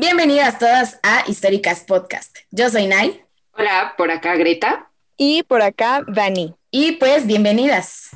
[0.00, 2.34] Bienvenidas todas a Históricas Podcast.
[2.50, 3.22] Yo soy Nay.
[3.52, 4.90] Hola, por acá Greta.
[5.18, 6.54] Y por acá Dani.
[6.70, 8.08] Y pues bienvenidas.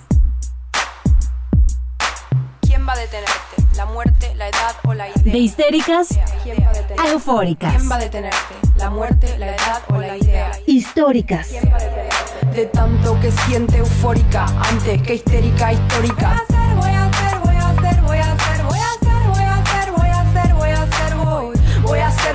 [2.62, 3.76] ¿Quién va a detenerte?
[3.76, 5.22] ¿La muerte, la edad o la idea?
[5.30, 6.08] De histéricas
[6.42, 7.02] ¿Quién va a detenerte?
[7.02, 7.74] a eufóricas.
[7.76, 8.54] ¿Quién va a detenerte?
[8.76, 10.52] ¿La muerte, la edad o la idea?
[10.66, 11.50] Históricas.
[12.54, 16.46] De tanto que siente eufórica antes que histérica histórica.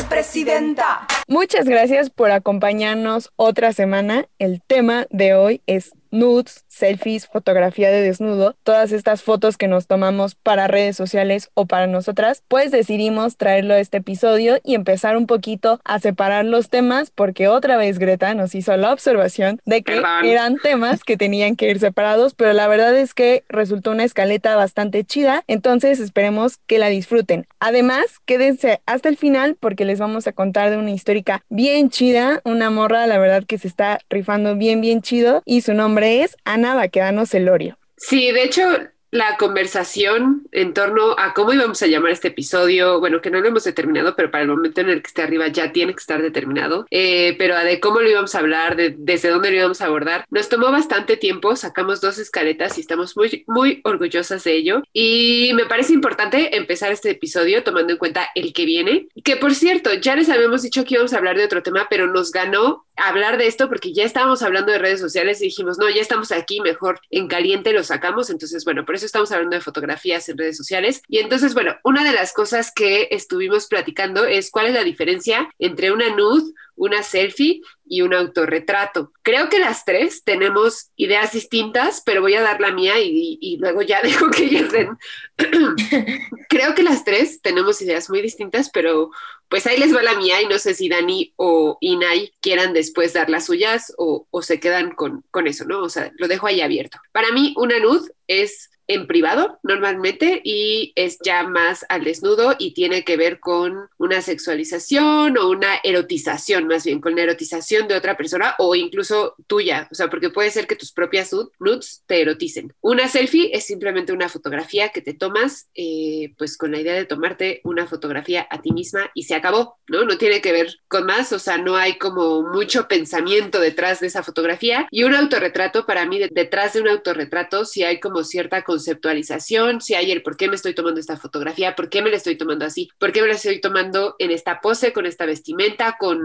[0.10, 1.08] Presidenta.
[1.28, 4.28] Muchas gracias por acompañarnos otra semana.
[4.40, 9.88] El tema de hoy es nudes, selfies, fotografía de desnudo, todas estas fotos que nos
[9.88, 15.18] tomamos para redes sociales o para nosotras, pues decidimos traerlo a este episodio y empezar
[15.18, 19.84] un poquito a separar los temas porque otra vez Greta nos hizo la observación de
[19.84, 20.26] que Perdón.
[20.26, 24.56] eran temas que tenían que ir separados, pero la verdad es que resultó una escaleta
[24.56, 27.48] bastante chida, entonces esperemos que la disfruten.
[27.60, 32.42] Además, quédense hasta el final porque les vamos a contar de una histórica bien chida,
[32.46, 36.38] una morra la verdad que se está rifando bien bien chido y su nombre es
[36.46, 37.78] Ana Baquedano Celorio.
[37.98, 38.64] Sí, de hecho,
[39.12, 43.48] la conversación en torno a cómo íbamos a llamar este episodio, bueno, que no lo
[43.48, 46.22] hemos determinado, pero para el momento en el que esté arriba ya tiene que estar
[46.22, 49.86] determinado, eh, pero de cómo lo íbamos a hablar, de, desde dónde lo íbamos a
[49.86, 54.84] abordar, nos tomó bastante tiempo, sacamos dos escaletas y estamos muy, muy orgullosas de ello.
[54.94, 59.56] Y me parece importante empezar este episodio tomando en cuenta el que viene, que por
[59.56, 62.86] cierto, ya les habíamos dicho que íbamos a hablar de otro tema, pero nos ganó
[63.08, 66.32] hablar de esto porque ya estábamos hablando de redes sociales y dijimos, no, ya estamos
[66.32, 68.30] aquí, mejor en caliente lo sacamos.
[68.30, 71.02] Entonces, bueno, por eso estamos hablando de fotografías en redes sociales.
[71.08, 75.50] Y entonces, bueno, una de las cosas que estuvimos platicando es cuál es la diferencia
[75.60, 79.12] entre una nude, una selfie y un autorretrato.
[79.22, 83.58] Creo que las tres tenemos ideas distintas, pero voy a dar la mía y, y
[83.58, 84.98] luego ya dejo que ellas den.
[86.50, 89.12] Creo que las tres tenemos ideas muy distintas, pero
[89.50, 93.14] pues ahí les va la mía y no sé si Dani o Inay quieran después
[93.14, 95.82] dar las suyas o, o se quedan con, con eso, ¿no?
[95.82, 97.00] O sea, lo dejo ahí abierto.
[97.12, 102.74] Para mí, una nude es en privado normalmente y es ya más al desnudo y
[102.74, 107.96] tiene que ver con una sexualización o una erotización más bien, con la erotización de
[107.96, 112.04] otra persona o incluso tuya, o sea, porque puede ser que tus propias nud- nudes
[112.08, 112.74] te eroticen.
[112.82, 117.06] Una selfie es simplemente una fotografía que te tomas eh, pues con la idea de
[117.06, 120.04] tomarte una fotografía a ti misma y se acabó, ¿no?
[120.04, 124.08] No tiene que ver con más, o sea, no hay como mucho pensamiento detrás de
[124.08, 128.24] esa fotografía y un autorretrato para mí de- detrás de un autorretrato sí hay como
[128.24, 132.10] cierta conceptualización, si hay el por qué me estoy tomando esta fotografía, por qué me
[132.10, 135.26] la estoy tomando así, por qué me la estoy tomando en esta pose, con esta
[135.26, 136.22] vestimenta, con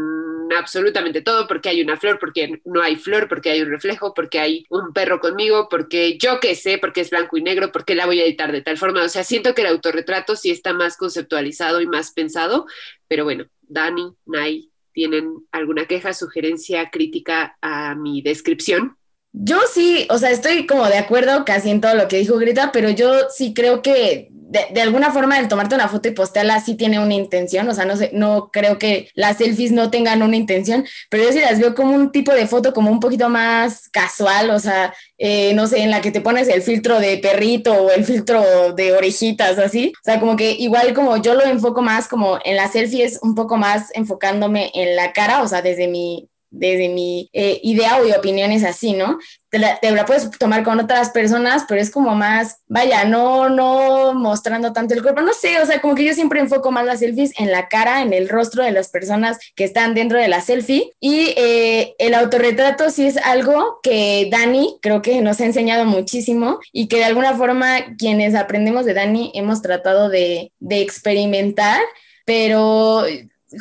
[0.57, 4.39] absolutamente todo, porque hay una flor, porque no hay flor, porque hay un reflejo, porque
[4.39, 8.07] hay un perro conmigo, porque yo qué sé, porque es blanco y negro, porque la
[8.07, 9.03] voy a editar de tal forma.
[9.03, 12.67] O sea, siento que el autorretrato sí está más conceptualizado y más pensado,
[13.09, 18.97] pero bueno, Dani, Nay, ¿tienen alguna queja, sugerencia, crítica a mi descripción?
[19.37, 22.71] Yo sí, o sea, estoy como de acuerdo casi en todo lo que dijo Greta,
[22.73, 26.61] pero yo sí creo que de, de alguna forma el tomarte una foto y postearla
[26.61, 30.23] sí tiene una intención, o sea, no sé, no creo que las selfies no tengan
[30.23, 33.29] una intención, pero yo sí las veo como un tipo de foto como un poquito
[33.29, 37.19] más casual, o sea, eh, no sé, en la que te pones el filtro de
[37.19, 41.43] perrito o el filtro de orejitas, así, o sea, como que igual como yo lo
[41.45, 45.49] enfoco más como en la selfie es un poco más enfocándome en la cara, o
[45.49, 49.19] sea, desde mi desde mi eh, idea o opinión es así, ¿no?
[49.51, 53.49] Te la, te la, puedes tomar con otras personas, pero es como más, vaya, no,
[53.49, 56.87] no mostrando tanto el cuerpo, no sé, o sea, como que yo siempre enfoco más
[56.87, 60.29] las selfies en la cara, en el rostro de las personas que están dentro de
[60.29, 65.45] la selfie y eh, el autorretrato sí es algo que Dani creo que nos ha
[65.45, 70.81] enseñado muchísimo y que de alguna forma quienes aprendemos de Dani hemos tratado de, de
[70.81, 71.81] experimentar,
[72.25, 73.05] pero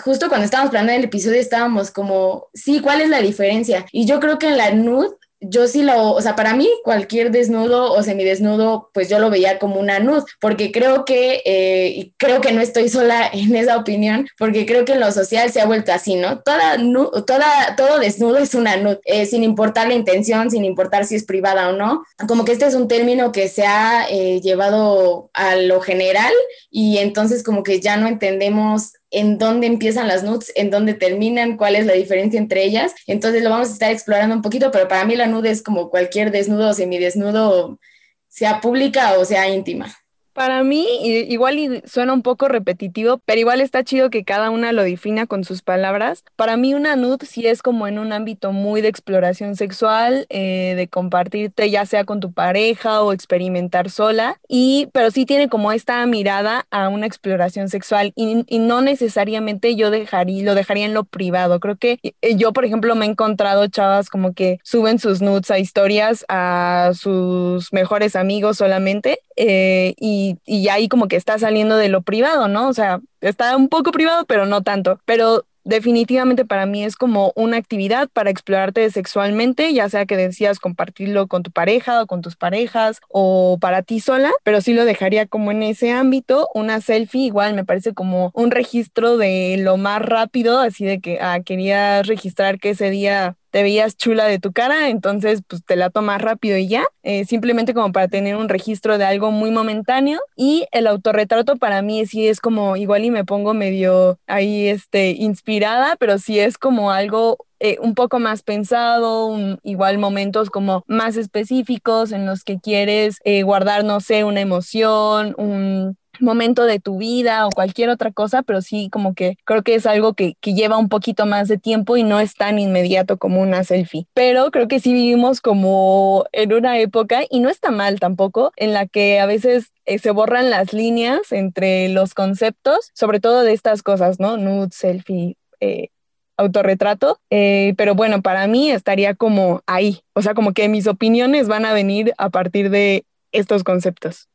[0.04, 3.86] justo cuando estábamos planeando el episodio estábamos como, sí, ¿cuál es la diferencia?
[3.92, 5.10] Y yo creo que en la nude,
[5.46, 9.60] yo sí lo, o sea, para mí cualquier desnudo o semidesnudo, pues yo lo veía
[9.60, 13.78] como una nude, porque creo que, eh, y creo que no estoy sola en esa
[13.78, 16.40] opinión, porque creo que en lo social se ha vuelto así, ¿no?
[16.40, 21.06] Toda, nude, toda todo desnudo es una nude, eh, sin importar la intención, sin importar
[21.06, 22.04] si es privada o no.
[22.28, 26.34] Como que este es un término que se ha eh, llevado a lo general
[26.70, 31.56] y entonces como que ya no entendemos en dónde empiezan las nudes, en dónde terminan,
[31.56, 32.94] cuál es la diferencia entre ellas.
[33.08, 35.90] Entonces lo vamos a estar explorando un poquito, pero para mí la nude es como
[35.90, 37.80] cualquier desnudo o semidesnudo,
[38.28, 39.96] sea pública o sea íntima.
[40.34, 40.86] Para mí,
[41.30, 45.44] igual suena un poco repetitivo, pero igual está chido que cada una lo defina con
[45.44, 46.24] sus palabras.
[46.36, 50.74] Para mí una nude sí es como en un ámbito muy de exploración sexual, eh,
[50.76, 55.72] de compartirte ya sea con tu pareja o experimentar sola, y, pero sí tiene como
[55.72, 60.94] esta mirada a una exploración sexual y, y no necesariamente yo dejaría, lo dejaría en
[60.94, 61.60] lo privado.
[61.60, 65.52] Creo que eh, yo, por ejemplo, me he encontrado chavas como que suben sus nudes
[65.52, 71.78] a historias a sus mejores amigos solamente eh, y, y ahí como que está saliendo
[71.78, 72.68] de lo privado, ¿no?
[72.68, 75.00] O sea, está un poco privado, pero no tanto.
[75.06, 80.60] Pero definitivamente para mí es como una actividad para explorarte sexualmente, ya sea que decías
[80.60, 84.86] compartirlo con tu pareja o con tus parejas o para ti sola, pero sí lo
[84.86, 86.50] dejaría como en ese ámbito.
[86.54, 91.20] Una selfie igual me parece como un registro de lo más rápido, así de que
[91.22, 95.76] ah, quería registrar que ese día te veías chula de tu cara, entonces pues te
[95.76, 99.52] la tomas rápido y ya, eh, simplemente como para tener un registro de algo muy
[99.52, 100.20] momentáneo.
[100.36, 105.12] Y el autorretrato para mí sí es como igual y me pongo medio ahí este
[105.12, 111.16] inspirada, pero sí es como algo eh, un poco más pensado, igual momentos como más
[111.16, 116.98] específicos en los que quieres eh, guardar, no sé, una emoción, un momento de tu
[116.98, 120.78] vida o cualquier otra cosa, pero sí como que creo que es algo que, lleva
[120.78, 124.06] un poquito más de tiempo y no es tan inmediato como una selfie.
[124.14, 128.74] Pero creo que sí vivimos como en una época, y no está mal tampoco, en
[128.74, 133.54] la que a veces eh, se borran las líneas entre los conceptos, sobre todo de
[133.54, 134.38] estas cosas, ¿no?
[134.38, 135.38] Nude, selfie.
[135.60, 135.90] Eh,
[136.38, 141.48] autorretrato, eh, pero bueno, para mí estaría como ahí, o sea, como que mis opiniones
[141.48, 144.28] van a venir a partir de estos conceptos.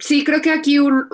[0.00, 1.08] Sí, creo que aquí un,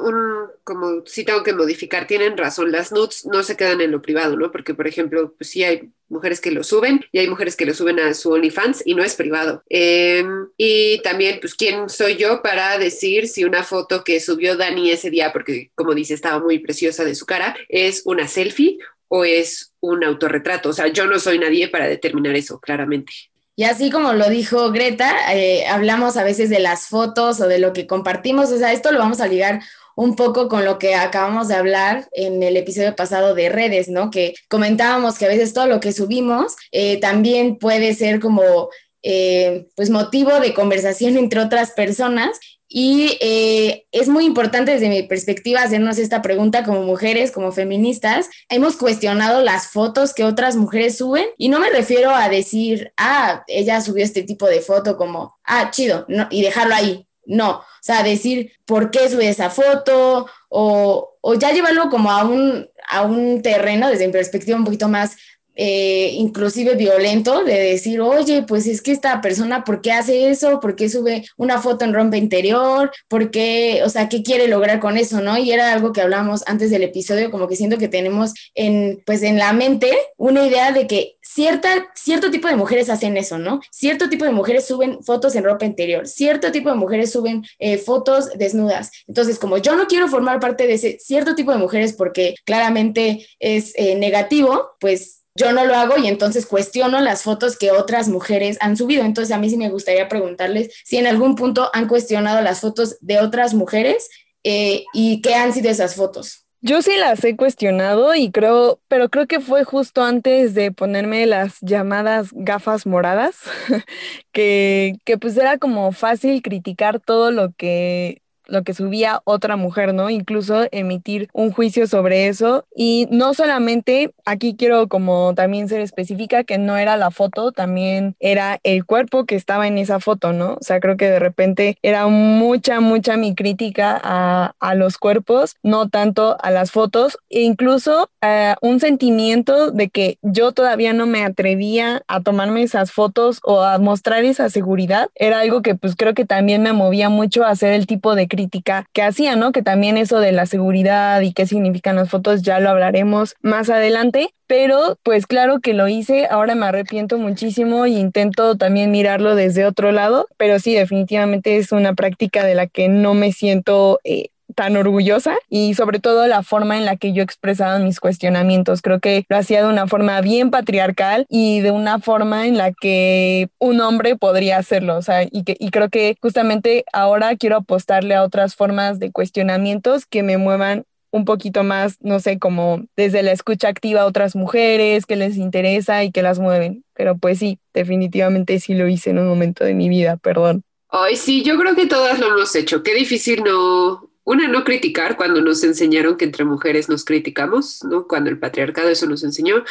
[0.65, 4.37] como sí tengo que modificar, tienen razón, las nudes no se quedan en lo privado,
[4.37, 4.50] ¿no?
[4.50, 7.75] Porque, por ejemplo, pues sí hay mujeres que lo suben y hay mujeres que lo
[7.75, 9.62] suben a su OnlyFans y no es privado.
[9.69, 14.91] Em, y también, pues, ¿quién soy yo para decir si una foto que subió Dani
[14.91, 18.79] ese día, porque como dice, estaba muy preciosa de su cara, es una selfie
[19.09, 20.71] o es un autorretrato?
[20.71, 23.12] O sea, yo no soy nadie para determinar eso, claramente.
[23.61, 27.59] Y así como lo dijo Greta, eh, hablamos a veces de las fotos o de
[27.59, 29.61] lo que compartimos, o sea, esto lo vamos a ligar
[29.95, 34.11] un poco con lo que acabamos de hablar en el episodio pasado de redes, ¿no?
[34.11, 38.71] Que comentábamos que a veces todo lo que subimos eh, también puede ser como
[39.03, 42.41] eh, pues motivo de conversación entre otras personas
[42.72, 48.31] y eh, es muy importante desde mi perspectiva hacernos esta pregunta como mujeres, como feministas.
[48.49, 53.43] Hemos cuestionado las fotos que otras mujeres suben y no me refiero a decir, ah,
[53.49, 57.08] ella subió este tipo de foto como, ah, chido, y dejarlo ahí.
[57.26, 62.25] No, o sea, decir por qué sube esa foto o, o ya llevarlo como a
[62.25, 65.16] un, a un terreno desde mi perspectiva un poquito más
[65.62, 70.59] eh, inclusive violento, de decir, oye, pues es que esta persona, ¿por qué hace eso?
[70.59, 72.91] ¿Por qué sube una foto en rompe interior?
[73.09, 75.37] ¿Por qué, o sea, qué quiere lograr con eso, no?
[75.37, 79.23] Y era algo que hablamos antes del episodio, como que siento que tenemos en, pues
[79.23, 83.61] en la mente una idea de que cierta, cierto tipo de mujeres hacen eso, ¿no?
[83.71, 87.77] Cierto tipo de mujeres suben fotos en ropa interior, cierto tipo de mujeres suben eh,
[87.77, 88.91] fotos desnudas.
[89.07, 93.27] Entonces, como yo no quiero formar parte de ese cierto tipo de mujeres porque claramente
[93.39, 98.08] es eh, negativo, pues yo no lo hago y entonces cuestiono las fotos que otras
[98.08, 99.04] mujeres han subido.
[99.04, 102.98] Entonces a mí sí me gustaría preguntarles si en algún punto han cuestionado las fotos
[103.00, 104.10] de otras mujeres
[104.44, 106.44] eh, y qué han sido esas fotos.
[106.62, 111.25] Yo sí las he cuestionado y creo, pero creo que fue justo antes de ponerme
[111.25, 113.38] las llamadas gafas moradas,
[114.32, 118.20] que, que pues era como fácil criticar todo lo que
[118.50, 120.11] lo que subía otra mujer, ¿no?
[120.11, 122.64] Incluso emitir un juicio sobre eso.
[122.75, 128.16] Y no solamente, aquí quiero como también ser específica, que no era la foto, también
[128.21, 130.54] era el cuerpo que estaba en esa foto, ¿no?
[130.54, 135.57] O sea, creo que de repente era mucha, mucha mi crítica a, a los cuerpos,
[135.62, 141.07] no tanto a las fotos, e incluso uh, un sentimiento de que yo todavía no
[141.07, 145.09] me atrevía a tomarme esas fotos o a mostrar esa seguridad.
[145.14, 148.26] Era algo que pues creo que también me movía mucho a hacer el tipo de
[148.26, 149.52] crítica que hacía, ¿no?
[149.52, 153.70] Que también eso de la seguridad y qué significan las fotos ya lo hablaremos más
[153.70, 159.35] adelante, pero pues claro que lo hice, ahora me arrepiento muchísimo e intento también mirarlo
[159.35, 164.00] desde otro lado, pero sí, definitivamente es una práctica de la que no me siento...
[164.04, 168.83] Eh, tan orgullosa y sobre todo la forma en la que yo expresaba mis cuestionamientos.
[168.83, 172.73] Creo que lo hacía de una forma bien patriarcal y de una forma en la
[172.73, 174.97] que un hombre podría hacerlo.
[174.97, 179.11] O sea, y, que, y creo que justamente ahora quiero apostarle a otras formas de
[179.11, 184.07] cuestionamientos que me muevan un poquito más, no sé, como desde la escucha activa a
[184.07, 186.85] otras mujeres que les interesa y que las mueven.
[186.95, 190.62] Pero pues sí, definitivamente sí lo hice en un momento de mi vida, perdón.
[190.88, 192.83] Ay, sí, yo creo que todas lo hemos hecho.
[192.83, 198.07] Qué difícil no, una, no criticar cuando nos enseñaron que entre mujeres nos criticamos, ¿no?
[198.07, 199.65] Cuando el patriarcado eso nos enseñó.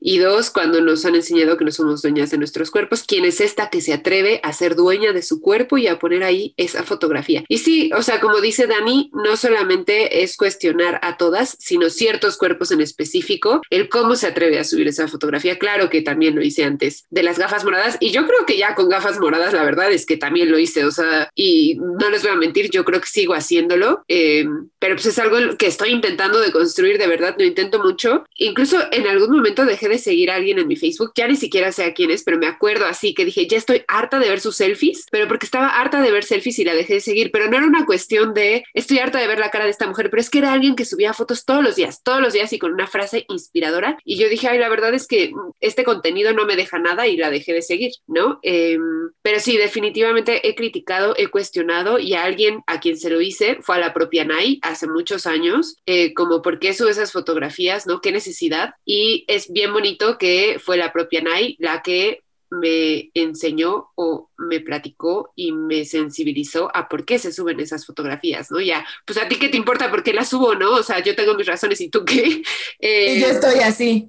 [0.00, 3.04] Y dos, cuando nos han enseñado que no somos dueñas de nuestros cuerpos.
[3.06, 6.22] ¿Quién es esta que se atreve a ser dueña de su cuerpo y a poner
[6.22, 7.44] ahí esa fotografía?
[7.48, 12.36] Y sí, o sea, como dice Dani, no solamente es cuestionar a todas, sino ciertos
[12.36, 15.58] cuerpos en específico, el cómo se atreve a subir esa fotografía.
[15.58, 17.96] Claro que también lo hice antes de las gafas moradas.
[18.00, 20.84] Y yo creo que ya con gafas moradas, la verdad es que también lo hice.
[20.84, 24.44] O sea, y no les voy a mentir, yo creo que sigo haciéndolo eh,
[24.78, 28.24] pero pues es algo que estoy intentando de construir, de verdad, lo intento mucho.
[28.36, 31.72] Incluso en algún momento dejé de seguir a alguien en mi Facebook, ya ni siquiera
[31.72, 34.40] sé a quién es, pero me acuerdo así que dije, ya estoy harta de ver
[34.40, 37.50] sus selfies, pero porque estaba harta de ver selfies y la dejé de seguir, pero
[37.50, 40.20] no era una cuestión de estoy harta de ver la cara de esta mujer, pero
[40.20, 42.72] es que era alguien que subía fotos todos los días, todos los días y con
[42.72, 43.98] una frase inspiradora.
[44.04, 47.16] Y yo dije, ay, la verdad es que este contenido no me deja nada y
[47.16, 48.38] la dejé de seguir, ¿no?
[48.42, 53.20] Em, pero sí, definitivamente he criticado, he cuestionado y a alguien a quien se lo
[53.20, 57.12] hice fue a la propia Nay hace muchos años, eh, como por qué sube esas
[57.12, 58.00] fotografías, ¿no?
[58.00, 58.74] ¿Qué necesidad?
[58.84, 62.22] Y es bien bonito que fue la propia Nay la que
[62.60, 68.50] me enseñó o me platicó y me sensibilizó a por qué se suben esas fotografías,
[68.50, 68.60] ¿no?
[68.60, 70.72] Ya, pues a ti qué te importa por qué las subo, ¿no?
[70.72, 72.42] O sea, yo tengo mis razones y tú qué.
[72.80, 74.06] Eh, y yo estoy así.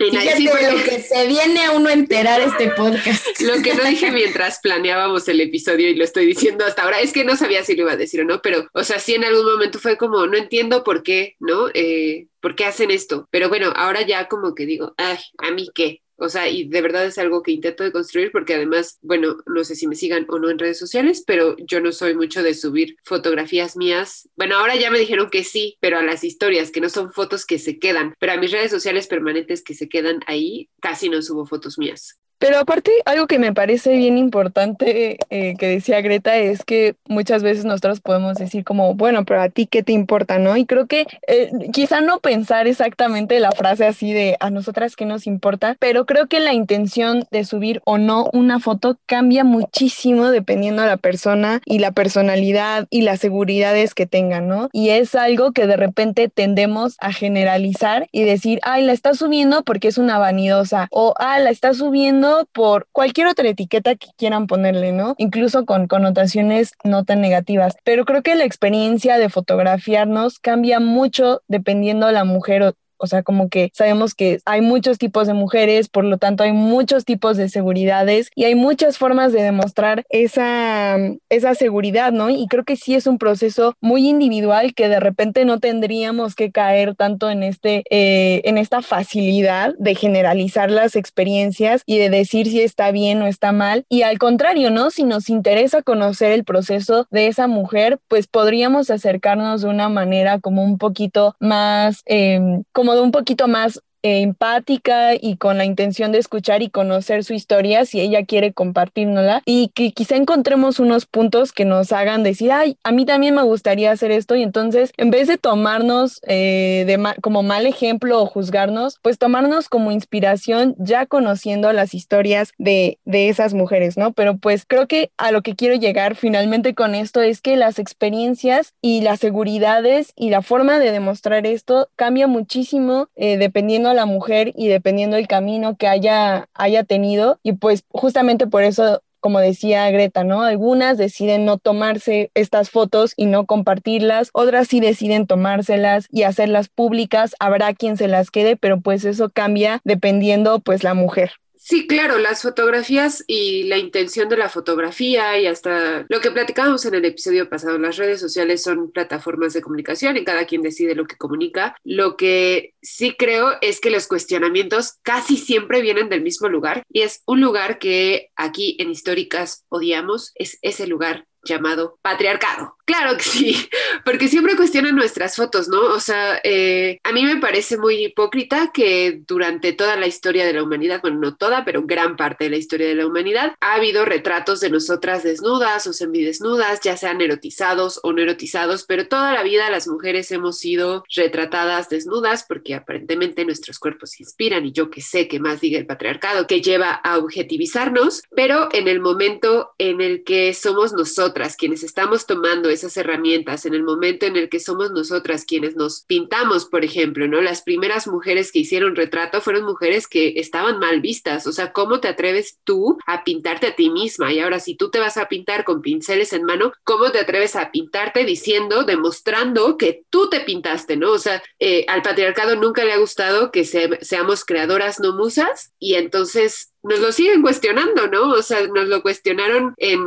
[0.00, 3.26] Y Fíjate lo que se viene a uno enterar este podcast.
[3.40, 7.12] Lo que no dije mientras planeábamos el episodio y lo estoy diciendo hasta ahora, es
[7.12, 9.24] que no sabía si lo iba a decir o no, pero, o sea, sí en
[9.24, 11.68] algún momento fue como, no entiendo por qué, ¿no?
[11.74, 13.28] Eh, ¿Por qué hacen esto?
[13.30, 16.02] Pero bueno, ahora ya como que digo, ay, ¿a mí qué?
[16.20, 19.62] O sea, y de verdad es algo que intento de construir porque además, bueno, no
[19.62, 22.54] sé si me sigan o no en redes sociales, pero yo no soy mucho de
[22.54, 24.28] subir fotografías mías.
[24.36, 27.46] Bueno, ahora ya me dijeron que sí, pero a las historias, que no son fotos
[27.46, 31.22] que se quedan, pero a mis redes sociales permanentes que se quedan ahí, casi no
[31.22, 32.18] subo fotos mías.
[32.38, 37.42] Pero aparte, algo que me parece bien importante eh, que decía Greta es que muchas
[37.42, 40.56] veces nosotros podemos decir como, bueno, pero a ti qué te importa, ¿no?
[40.56, 45.04] Y creo que eh, quizá no pensar exactamente la frase así de a nosotras qué
[45.04, 50.30] nos importa, pero creo que la intención de subir o no una foto cambia muchísimo
[50.30, 54.68] dependiendo de la persona y la personalidad y las seguridades que tengan, ¿no?
[54.72, 59.64] Y es algo que de repente tendemos a generalizar y decir, ay, la está subiendo
[59.64, 64.46] porque es una vanidosa o, ah, la está subiendo por cualquier otra etiqueta que quieran
[64.46, 65.14] ponerle, ¿no?
[65.18, 67.76] Incluso con connotaciones no tan negativas.
[67.84, 73.22] Pero creo que la experiencia de fotografiarnos cambia mucho dependiendo de la mujer o sea,
[73.22, 77.36] como que sabemos que hay muchos tipos de mujeres, por lo tanto hay muchos tipos
[77.36, 80.96] de seguridades y hay muchas formas de demostrar esa,
[81.28, 82.30] esa seguridad, ¿no?
[82.30, 86.50] Y creo que sí es un proceso muy individual que de repente no tendríamos que
[86.50, 92.46] caer tanto en, este, eh, en esta facilidad de generalizar las experiencias y de decir
[92.46, 93.84] si está bien o está mal.
[93.88, 94.90] Y al contrario, ¿no?
[94.90, 100.38] Si nos interesa conocer el proceso de esa mujer, pues podríamos acercarnos de una manera
[100.40, 102.40] como un poquito más, eh,
[102.72, 107.34] como de un poquito más empática y con la intención de escuchar y conocer su
[107.34, 112.52] historia si ella quiere compartirnosla y que quizá encontremos unos puntos que nos hagan decir,
[112.52, 116.84] ay, a mí también me gustaría hacer esto y entonces en vez de tomarnos eh,
[116.86, 122.98] de como mal ejemplo o juzgarnos, pues tomarnos como inspiración ya conociendo las historias de,
[123.04, 124.12] de esas mujeres, ¿no?
[124.12, 127.78] Pero pues creo que a lo que quiero llegar finalmente con esto es que las
[127.78, 134.06] experiencias y las seguridades y la forma de demostrar esto cambia muchísimo eh, dependiendo la
[134.06, 137.38] mujer y dependiendo el camino que haya, haya tenido.
[137.42, 140.42] Y pues justamente por eso como decía Greta, ¿no?
[140.42, 146.68] Algunas deciden no tomarse estas fotos y no compartirlas, otras sí deciden tomárselas y hacerlas
[146.68, 151.32] públicas, habrá quien se las quede, pero pues eso cambia dependiendo pues la mujer.
[151.68, 156.86] Sí, claro, las fotografías y la intención de la fotografía y hasta lo que platicábamos
[156.86, 160.94] en el episodio pasado, las redes sociales son plataformas de comunicación y cada quien decide
[160.94, 161.76] lo que comunica.
[161.84, 167.02] Lo que sí creo es que los cuestionamientos casi siempre vienen del mismo lugar y
[167.02, 172.77] es un lugar que aquí en Históricas odiamos, es ese lugar llamado patriarcado.
[172.88, 173.68] Claro que sí,
[174.06, 175.78] porque siempre cuestionan nuestras fotos, ¿no?
[175.92, 180.54] O sea, eh, a mí me parece muy hipócrita que durante toda la historia de
[180.54, 183.74] la humanidad, bueno, no toda, pero gran parte de la historia de la humanidad, ha
[183.74, 189.34] habido retratos de nosotras desnudas o semidesnudas, ya sean erotizados o no erotizados, pero toda
[189.34, 194.88] la vida las mujeres hemos sido retratadas desnudas porque aparentemente nuestros cuerpos inspiran y yo
[194.88, 199.74] que sé que más diga el patriarcado que lleva a objetivizarnos, pero en el momento
[199.76, 204.48] en el que somos nosotras quienes estamos tomando esas herramientas, en el momento en el
[204.48, 207.40] que somos nosotras quienes nos pintamos, por ejemplo, ¿no?
[207.40, 212.00] Las primeras mujeres que hicieron retrato fueron mujeres que estaban mal vistas, o sea, ¿cómo
[212.00, 214.32] te atreves tú a pintarte a ti misma?
[214.32, 217.56] Y ahora si tú te vas a pintar con pinceles en mano, ¿cómo te atreves
[217.56, 221.12] a pintarte diciendo, demostrando que tú te pintaste, ¿no?
[221.12, 225.94] O sea, eh, al patriarcado nunca le ha gustado que seamos creadoras no musas y
[225.94, 228.30] entonces nos lo siguen cuestionando, ¿no?
[228.30, 230.00] O sea, nos lo cuestionaron en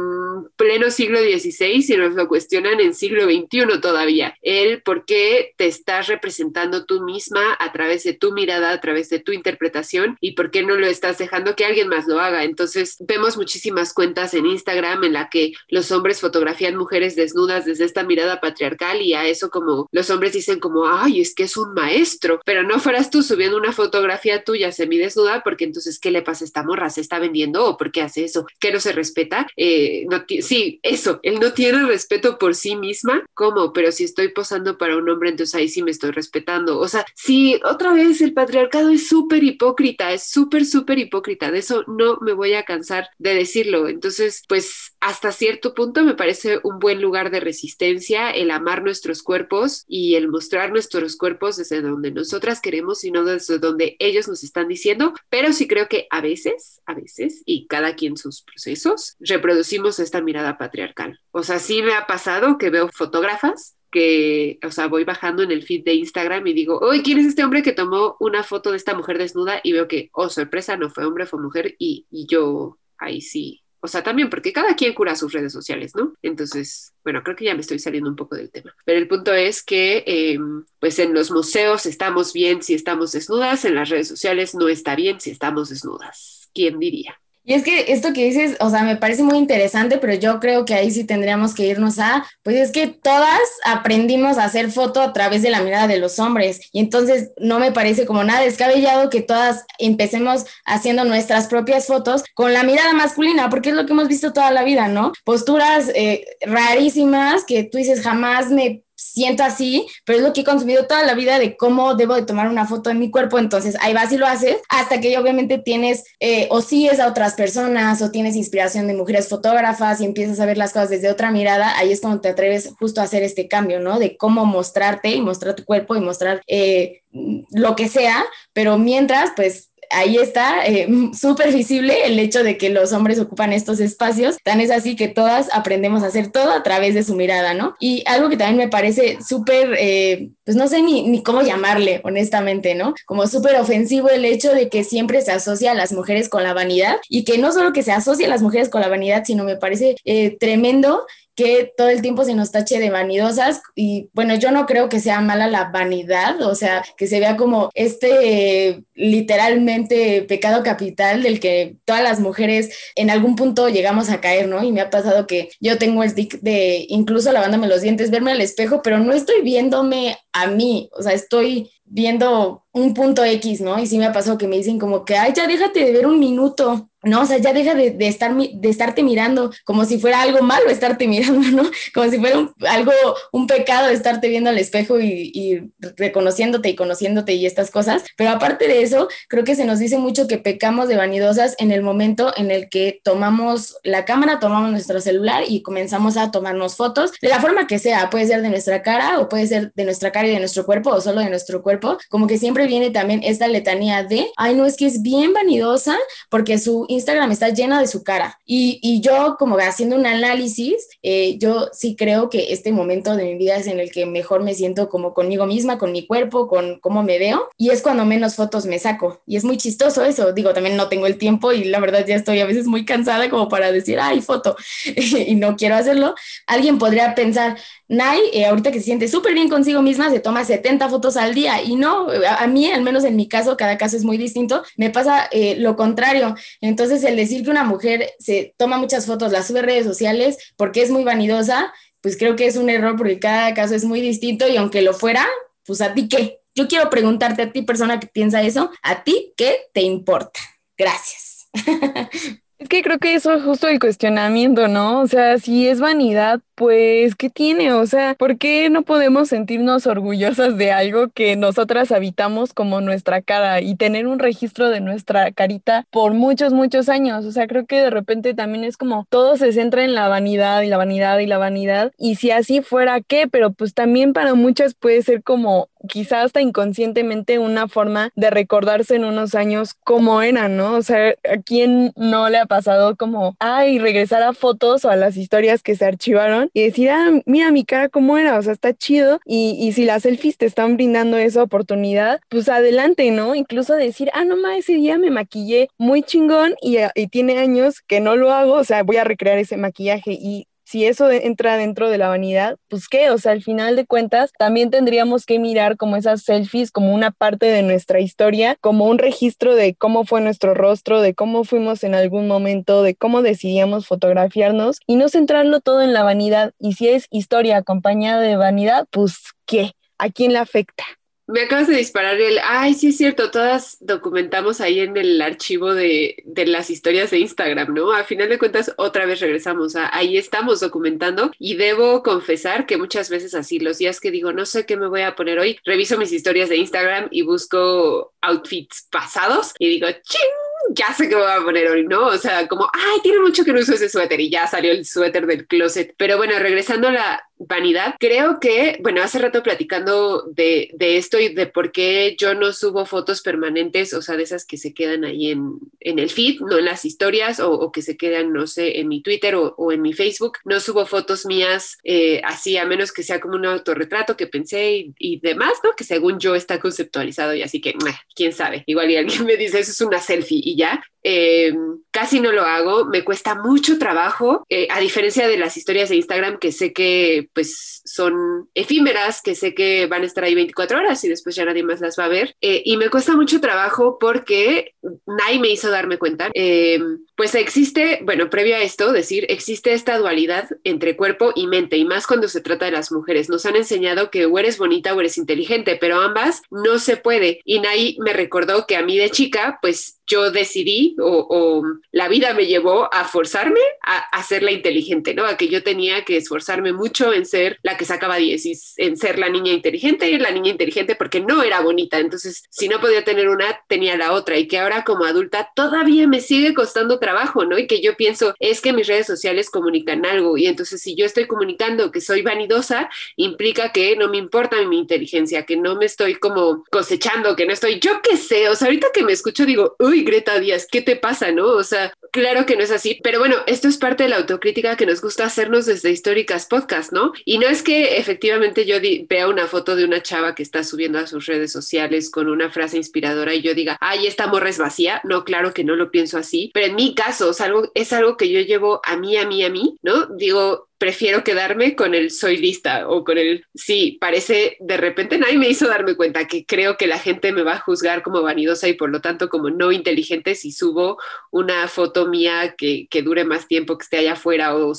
[0.56, 4.36] pleno siglo XVI y nos lo cuestionan en siglo XXI todavía.
[4.42, 9.10] El por qué te estás representando tú misma a través de tu mirada, a través
[9.10, 12.44] de tu interpretación y por qué no lo estás dejando que alguien más lo haga.
[12.44, 17.86] Entonces, vemos muchísimas cuentas en Instagram en la que los hombres fotografían mujeres desnudas desde
[17.86, 21.58] esta mirada patriarcal y a eso como los hombres dicen como, ay, es que es
[21.58, 26.22] un maestro, pero no fueras tú subiendo una fotografía tuya semidesnuda porque entonces, ¿qué le
[26.22, 28.92] pasa a esta morra se está vendiendo o por qué hace eso, que no se
[28.92, 29.48] respeta.
[29.56, 33.24] Eh, no sí, eso, él no tiene respeto por sí misma.
[33.34, 33.74] ¿Cómo?
[33.74, 36.80] Pero si estoy posando para un hombre, entonces ahí sí me estoy respetando.
[36.80, 41.52] O sea, sí, otra vez el patriarcado es súper hipócrita, es súper, súper hipócrita.
[41.52, 43.88] De eso no me voy a cansar de decirlo.
[43.88, 49.24] Entonces, pues hasta cierto punto me parece un buen lugar de resistencia el amar nuestros
[49.24, 54.28] cuerpos y el mostrar nuestros cuerpos desde donde nosotras queremos y no desde donde ellos
[54.28, 58.42] nos están diciendo, pero sí creo que a veces a veces, y cada quien sus
[58.42, 61.20] procesos, reproducimos esta mirada patriarcal.
[61.32, 65.52] O sea, sí me ha pasado que veo fotógrafas que, o sea, voy bajando en
[65.52, 68.72] el feed de Instagram y digo, oye, ¿quién es este hombre que tomó una foto
[68.72, 69.60] de esta mujer desnuda?
[69.64, 73.62] Y veo que, oh, sorpresa, no fue hombre, fue mujer, y, y yo ahí sí.
[73.82, 76.14] O sea, también porque cada quien cura sus redes sociales, ¿no?
[76.22, 78.74] Entonces, bueno, creo que ya me estoy saliendo un poco del tema.
[78.86, 83.66] Pero el punto es que, em, pues en los museos estamos bien si estamos desnudas,
[83.66, 86.42] en las redes sociales no está bien si estamos desnudas.
[86.54, 87.20] ¿quién diría?
[87.44, 90.64] Y es que esto que dices, o sea, me parece muy interesante, pero yo creo
[90.66, 95.02] que ahí sí tendríamos que irnos a, pues es que todas aprendimos a hacer foto
[95.02, 96.62] a través de la mirada de los hombres.
[96.72, 102.24] Y entonces no me parece como nada descabellado que todas empecemos haciendo nuestras propias fotos
[102.36, 105.12] con la mirada masculina, porque es lo que hemos visto toda la vida, ¿no?
[105.24, 110.44] Posturas eh, rarísimas que tú dices, jamás me siento así, pero es lo que he
[110.44, 113.76] consumido toda la vida de cómo debo de tomar una foto de mi cuerpo, entonces
[113.82, 118.02] ahí vas y lo haces, hasta que obviamente tienes eh, o sigues a otras personas
[118.02, 121.78] o tienes inspiración de mujeres fotógrafas y empiezas a ver las cosas desde otra mirada,
[121.78, 123.98] ahí es cuando te atreves justo a hacer este cambio, ¿no?
[123.98, 129.32] De cómo mostrarte y mostrar tu cuerpo y mostrar eh, lo que sea, pero mientras,
[129.36, 134.38] pues ahí está eh, súper visible el hecho de que los hombres ocupan estos espacios.
[134.44, 137.76] Tan es así que todas aprendemos a hacer todo a través de su mirada, ¿no?
[137.80, 142.76] Y algo que también me parece súper, eh, pues no sé ni, cómo llamarle, honestamente,
[142.76, 142.94] ¿no?
[143.06, 146.54] Como súper ofensivo el hecho de que siempre se asocia a las mujeres con la
[146.54, 149.44] vanidad y que no solo que se asocia a las mujeres con la vanidad, sino
[149.44, 151.06] me parece eh, tremendo
[151.42, 155.00] que todo el tiempo se nos tache de vanidosas y bueno, yo no creo que
[155.00, 161.40] sea mala la vanidad, o sea, que se vea como este literalmente pecado capital del
[161.40, 164.64] que todas las mujeres en algún punto llegamos a caer, ¿no?
[164.64, 168.34] Y me ha pasado que yo tengo el tic de incluso lavándome los dientes, verme
[168.34, 173.62] al espejo, pero no estoy viéndome a mí, o sea, estoy viendo un punto X,
[173.62, 173.80] ¿no?
[173.80, 176.06] Y sí me ha pasado que me dicen como que, ay, ya déjate de ver
[176.06, 177.22] un minuto, ¿no?
[177.22, 181.08] O sea, ya deja de, estar, de estarte mirando como si fuera algo malo estarte
[181.08, 181.70] mirando, ¿no?
[181.94, 182.92] Como si fuera algo,
[183.32, 188.04] un pecado estarte viendo al espejo y, reconociéndote y conociéndote y estas cosas.
[188.18, 191.72] Pero aparte de eso, creo que se nos dice mucho que pecamos de vanidosas en
[191.72, 196.76] el momento en el que tomamos la cámara, tomamos nuestro celular y comenzamos a tomarnos
[196.76, 198.10] fotos de la forma que sea.
[198.10, 200.92] Puede ser de nuestra cara o puede ser de nuestra cara y de nuestro cuerpo
[200.92, 201.98] o solo de nuestro cuerpo.
[202.10, 205.98] Como que siempre viene también esta letanía de, ay, no, es que es bien vanidosa
[206.30, 208.40] porque su Instagram está llena de su cara.
[208.46, 213.26] Y, y yo como haciendo un análisis, eh, yo sí creo que este momento de
[213.26, 216.48] mi vida es en el que mejor me siento como conmigo misma, con mi cuerpo,
[216.48, 217.50] con cómo me veo.
[217.58, 219.22] Y es cuando menos fotos me saco.
[219.26, 220.34] Y es muy chistoso eso.
[220.34, 223.30] Digo, también no tengo el tiempo y la verdad ya estoy a veces muy cansada
[223.30, 224.56] como para decir, ay, foto.
[224.96, 226.16] y no quiero hacerlo.
[226.48, 227.58] Alguien podría pensar,
[227.92, 231.34] Nay, eh, ahorita que se siente súper bien consigo misma, se toma 70 fotos al
[231.34, 234.64] día y no, a, mí, al menos en mi caso, cada caso es muy distinto,
[234.78, 236.34] me pasa eh, lo contrario.
[236.62, 240.82] Entonces, el decir que una mujer se toma muchas fotos, las sube redes sociales porque
[240.82, 244.48] es muy vanidosa, pues creo que es un error porque cada caso es muy distinto
[244.48, 245.28] y aunque lo fuera,
[245.66, 246.40] pues a ti qué.
[246.56, 250.40] Yo quiero preguntarte a ti, persona que piensa eso, a ti qué te importa.
[250.78, 251.48] Gracias.
[252.62, 255.02] Es que creo que eso es justo el cuestionamiento, ¿no?
[255.02, 257.74] O sea, si es vanidad, pues, ¿qué tiene?
[257.74, 263.24] O sea, ¿por qué no podemos sentirnos orgullosas de algo que nosotras habitamos como nuestra
[263.24, 267.26] cara y tener un registro de nuestra carita por muchos, muchos años?
[267.26, 270.62] O sea, creo que de repente también es como todo se centra en la vanidad
[270.62, 271.92] y la vanidad y la vanidad.
[271.98, 273.28] Y si así fuera, ¿qué?
[273.28, 278.96] Pero pues también para muchas puede ser como quizás hasta inconscientemente una forma de recordarse
[278.96, 280.76] en unos años cómo era, ¿no?
[280.76, 284.96] O sea, ¿a quién no le ha pasado como, ay, regresar a fotos o a
[284.96, 288.54] las historias que se archivaron y decir, ah, mira mi cara cómo era, o sea,
[288.54, 289.20] está chido.
[289.26, 293.36] Y, y si las selfies te están brindando esa oportunidad, pues adelante, ¿no?
[293.36, 297.82] Incluso decir, ah, no más, ese día me maquillé muy chingón y, y tiene años
[297.82, 301.58] que no lo hago, o sea, voy a recrear ese maquillaje y si eso entra
[301.58, 305.38] dentro de la vanidad, pues qué, o sea, al final de cuentas también tendríamos que
[305.38, 310.06] mirar como esas selfies como una parte de nuestra historia, como un registro de cómo
[310.06, 315.10] fue nuestro rostro, de cómo fuimos en algún momento, de cómo decidíamos fotografiarnos y no
[315.10, 316.54] centrarlo todo en la vanidad.
[316.58, 320.86] Y si es historia acompañada de vanidad, pues qué, ¿a quién le afecta?
[321.28, 325.74] Me acabas de disparar el, ay, sí es cierto, todas documentamos ahí en el archivo
[325.74, 327.94] de, de, las historias de Instagram, ¿no?
[327.94, 333.10] A final de cuentas, otra vez regresamos, ahí estamos documentando y debo confesar que muchas
[333.10, 335.98] veces así, los días que digo, no sé qué me voy a poner hoy, reviso
[335.98, 341.22] mis historias de Instagram y busco outfits pasados y digo, ching ya sé qué me
[341.22, 342.08] voy a poner hoy, ¿no?
[342.08, 344.86] O sea, como, ay, tiene mucho que no uso ese suéter y ya salió el
[344.86, 345.94] suéter del closet.
[345.98, 351.20] Pero bueno, regresando a la vanidad, creo que, bueno, hace rato platicando de, de esto
[351.20, 354.74] y de por qué yo no subo fotos permanentes, o sea, de esas que se
[354.74, 358.48] quedan ahí en, en el feed, no en las historias, o, que se quedan, no
[358.48, 360.38] sé, en mi Twitter o, en mi Facebook.
[360.46, 364.92] No subo fotos mías eh, así, a menos que sea como un autorretrato que pensé
[364.98, 365.72] y, demás, ¿no?
[365.76, 367.76] Que según yo está conceptualizado y así que,
[368.16, 371.54] quién sabe, igual y alguien me dice, eso es una selfie y ya, eh,
[371.90, 375.96] casi no lo hago, me cuesta mucho trabajo, eh, a diferencia de las historias de
[375.96, 380.80] Instagram que sé que pues son efímeras, que sé que van a estar ahí 24
[380.80, 382.36] horas y después ya nadie más las va a ver.
[382.42, 386.30] Eh, y me cuesta mucho trabajo porque nadie me hizo darme cuenta.
[386.34, 386.80] Eh,
[387.22, 391.86] pues existe, bueno, previo a esto, decir, existe esta dualidad entre cuerpo y mente, y
[391.86, 393.30] más cuando se trata de las mujeres.
[393.30, 397.40] Nos han enseñado que o eres bonita o eres inteligente, pero ambas no se puede.
[397.46, 402.10] Y Nay me recordó que a mí de chica, pues yo decidí o, o la
[402.10, 405.26] vida me llevó a forzarme a, a ser la inteligente, ¿no?
[405.26, 408.98] A que yo tenía que esforzarme mucho en ser la que sacaba 10 y en
[408.98, 412.00] ser la niña inteligente y la niña inteligente porque no era bonita.
[412.00, 416.08] Entonces, si no podía tener una, tenía la otra y que ahora como adulta todavía
[416.08, 417.11] me sigue costando trabajo,
[417.46, 417.58] ¿no?
[417.58, 421.06] Y que yo pienso, es que mis redes sociales comunican algo y entonces si yo
[421.06, 425.86] estoy comunicando que soy vanidosa, implica que no me importa mi inteligencia, que no me
[425.86, 429.46] estoy como cosechando, que no estoy, yo qué sé, o sea, ahorita que me escucho
[429.46, 431.48] digo, uy, Greta Díaz, ¿qué te pasa, no?
[431.48, 434.76] O sea, claro que no es así, pero bueno, esto es parte de la autocrítica
[434.76, 437.14] que nos gusta hacernos desde Históricas Podcast, ¿no?
[437.26, 438.76] Y no es que efectivamente yo
[439.10, 442.50] vea una foto de una chava que está subiendo a sus redes sociales con una
[442.50, 445.02] frase inspiradora y yo diga, ay, esta morra es vacía.
[445.04, 448.18] No, claro que no lo pienso así, pero en mi caso es algo, es algo
[448.18, 450.08] que yo llevo a mí, a mí, a mí, ¿no?
[450.08, 455.38] Digo, prefiero quedarme con el soy lista o con el sí, parece de repente nadie
[455.38, 458.68] me hizo darme cuenta que creo que la gente me va a juzgar como vanidosa
[458.68, 460.98] y por lo tanto como no inteligente si subo
[461.30, 464.74] una foto mía que, que dure más tiempo que esté allá afuera o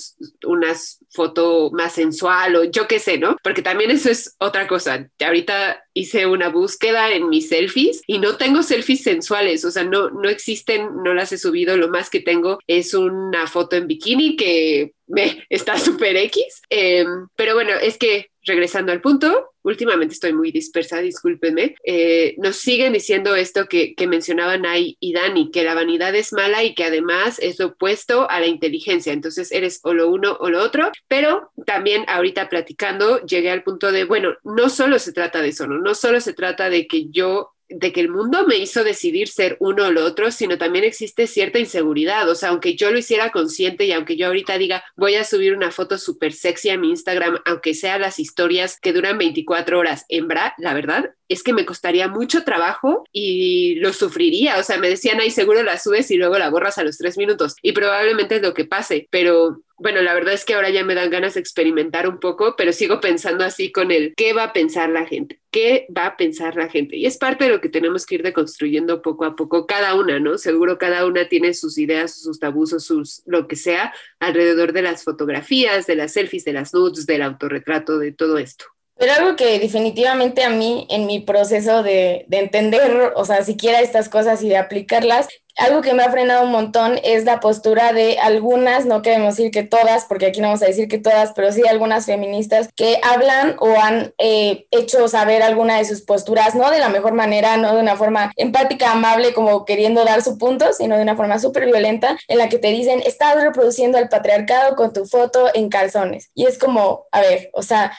[0.44, 0.74] una
[1.10, 3.36] foto más sensual o yo qué sé, ¿no?
[3.40, 5.08] Porque también eso es otra cosa.
[5.24, 10.10] Ahorita hice una búsqueda en mis selfies y no tengo selfies sensuales, o sea, no,
[10.10, 14.34] no existen, no las he subido, lo más que tengo es una foto en bikini
[14.36, 17.04] que me está súper X, eh,
[17.36, 22.92] pero bueno, es que regresando al punto, últimamente estoy muy dispersa, discúlpenme, eh, nos siguen
[22.92, 26.84] diciendo esto que, que mencionaban ahí y Dani, que la vanidad es mala y que
[26.84, 30.90] además es lo opuesto a la inteligencia, entonces eres o lo uno o lo otro,
[31.06, 35.66] pero también ahorita platicando llegué al punto de, bueno, no solo se trata de eso,
[35.66, 39.28] no, no solo se trata de que yo de que el mundo me hizo decidir
[39.28, 42.28] ser uno o lo otro, sino también existe cierta inseguridad.
[42.28, 45.54] O sea, aunque yo lo hiciera consciente y aunque yo ahorita diga, voy a subir
[45.54, 50.04] una foto súper sexy a mi Instagram, aunque sea las historias que duran 24 horas,
[50.08, 54.58] hembra, la verdad es que me costaría mucho trabajo y lo sufriría.
[54.58, 57.16] O sea, me decían, ahí seguro la subes y luego la borras a los tres
[57.16, 57.56] minutos.
[57.62, 60.94] Y probablemente es lo que pase, pero bueno, la verdad es que ahora ya me
[60.94, 64.52] dan ganas de experimentar un poco, pero sigo pensando así con el qué va a
[64.52, 66.96] pensar la gente, qué va a pensar la gente.
[66.96, 70.20] Y es parte de lo que tenemos que ir deconstruyendo poco a poco, cada una,
[70.20, 70.38] ¿no?
[70.38, 75.02] Seguro cada una tiene sus ideas, sus tabús, sus lo que sea alrededor de las
[75.02, 78.66] fotografías, de las selfies, de las nudes, del autorretrato, de todo esto.
[78.98, 83.80] Pero algo que definitivamente a mí en mi proceso de, de, entender, o sea, siquiera
[83.80, 87.92] estas cosas y de aplicarlas, algo que me ha frenado un montón es la postura
[87.92, 91.32] de algunas, no queremos decir que todas, porque aquí no vamos a decir que todas,
[91.34, 96.54] pero sí algunas feministas que hablan o han eh, hecho saber alguna de sus posturas,
[96.54, 100.38] no de la mejor manera, no de una forma empática, amable, como queriendo dar su
[100.38, 104.08] punto, sino de una forma súper violenta, en la que te dicen, estás reproduciendo al
[104.08, 106.30] patriarcado con tu foto en calzones.
[106.34, 107.92] Y es como, a ver, o sea,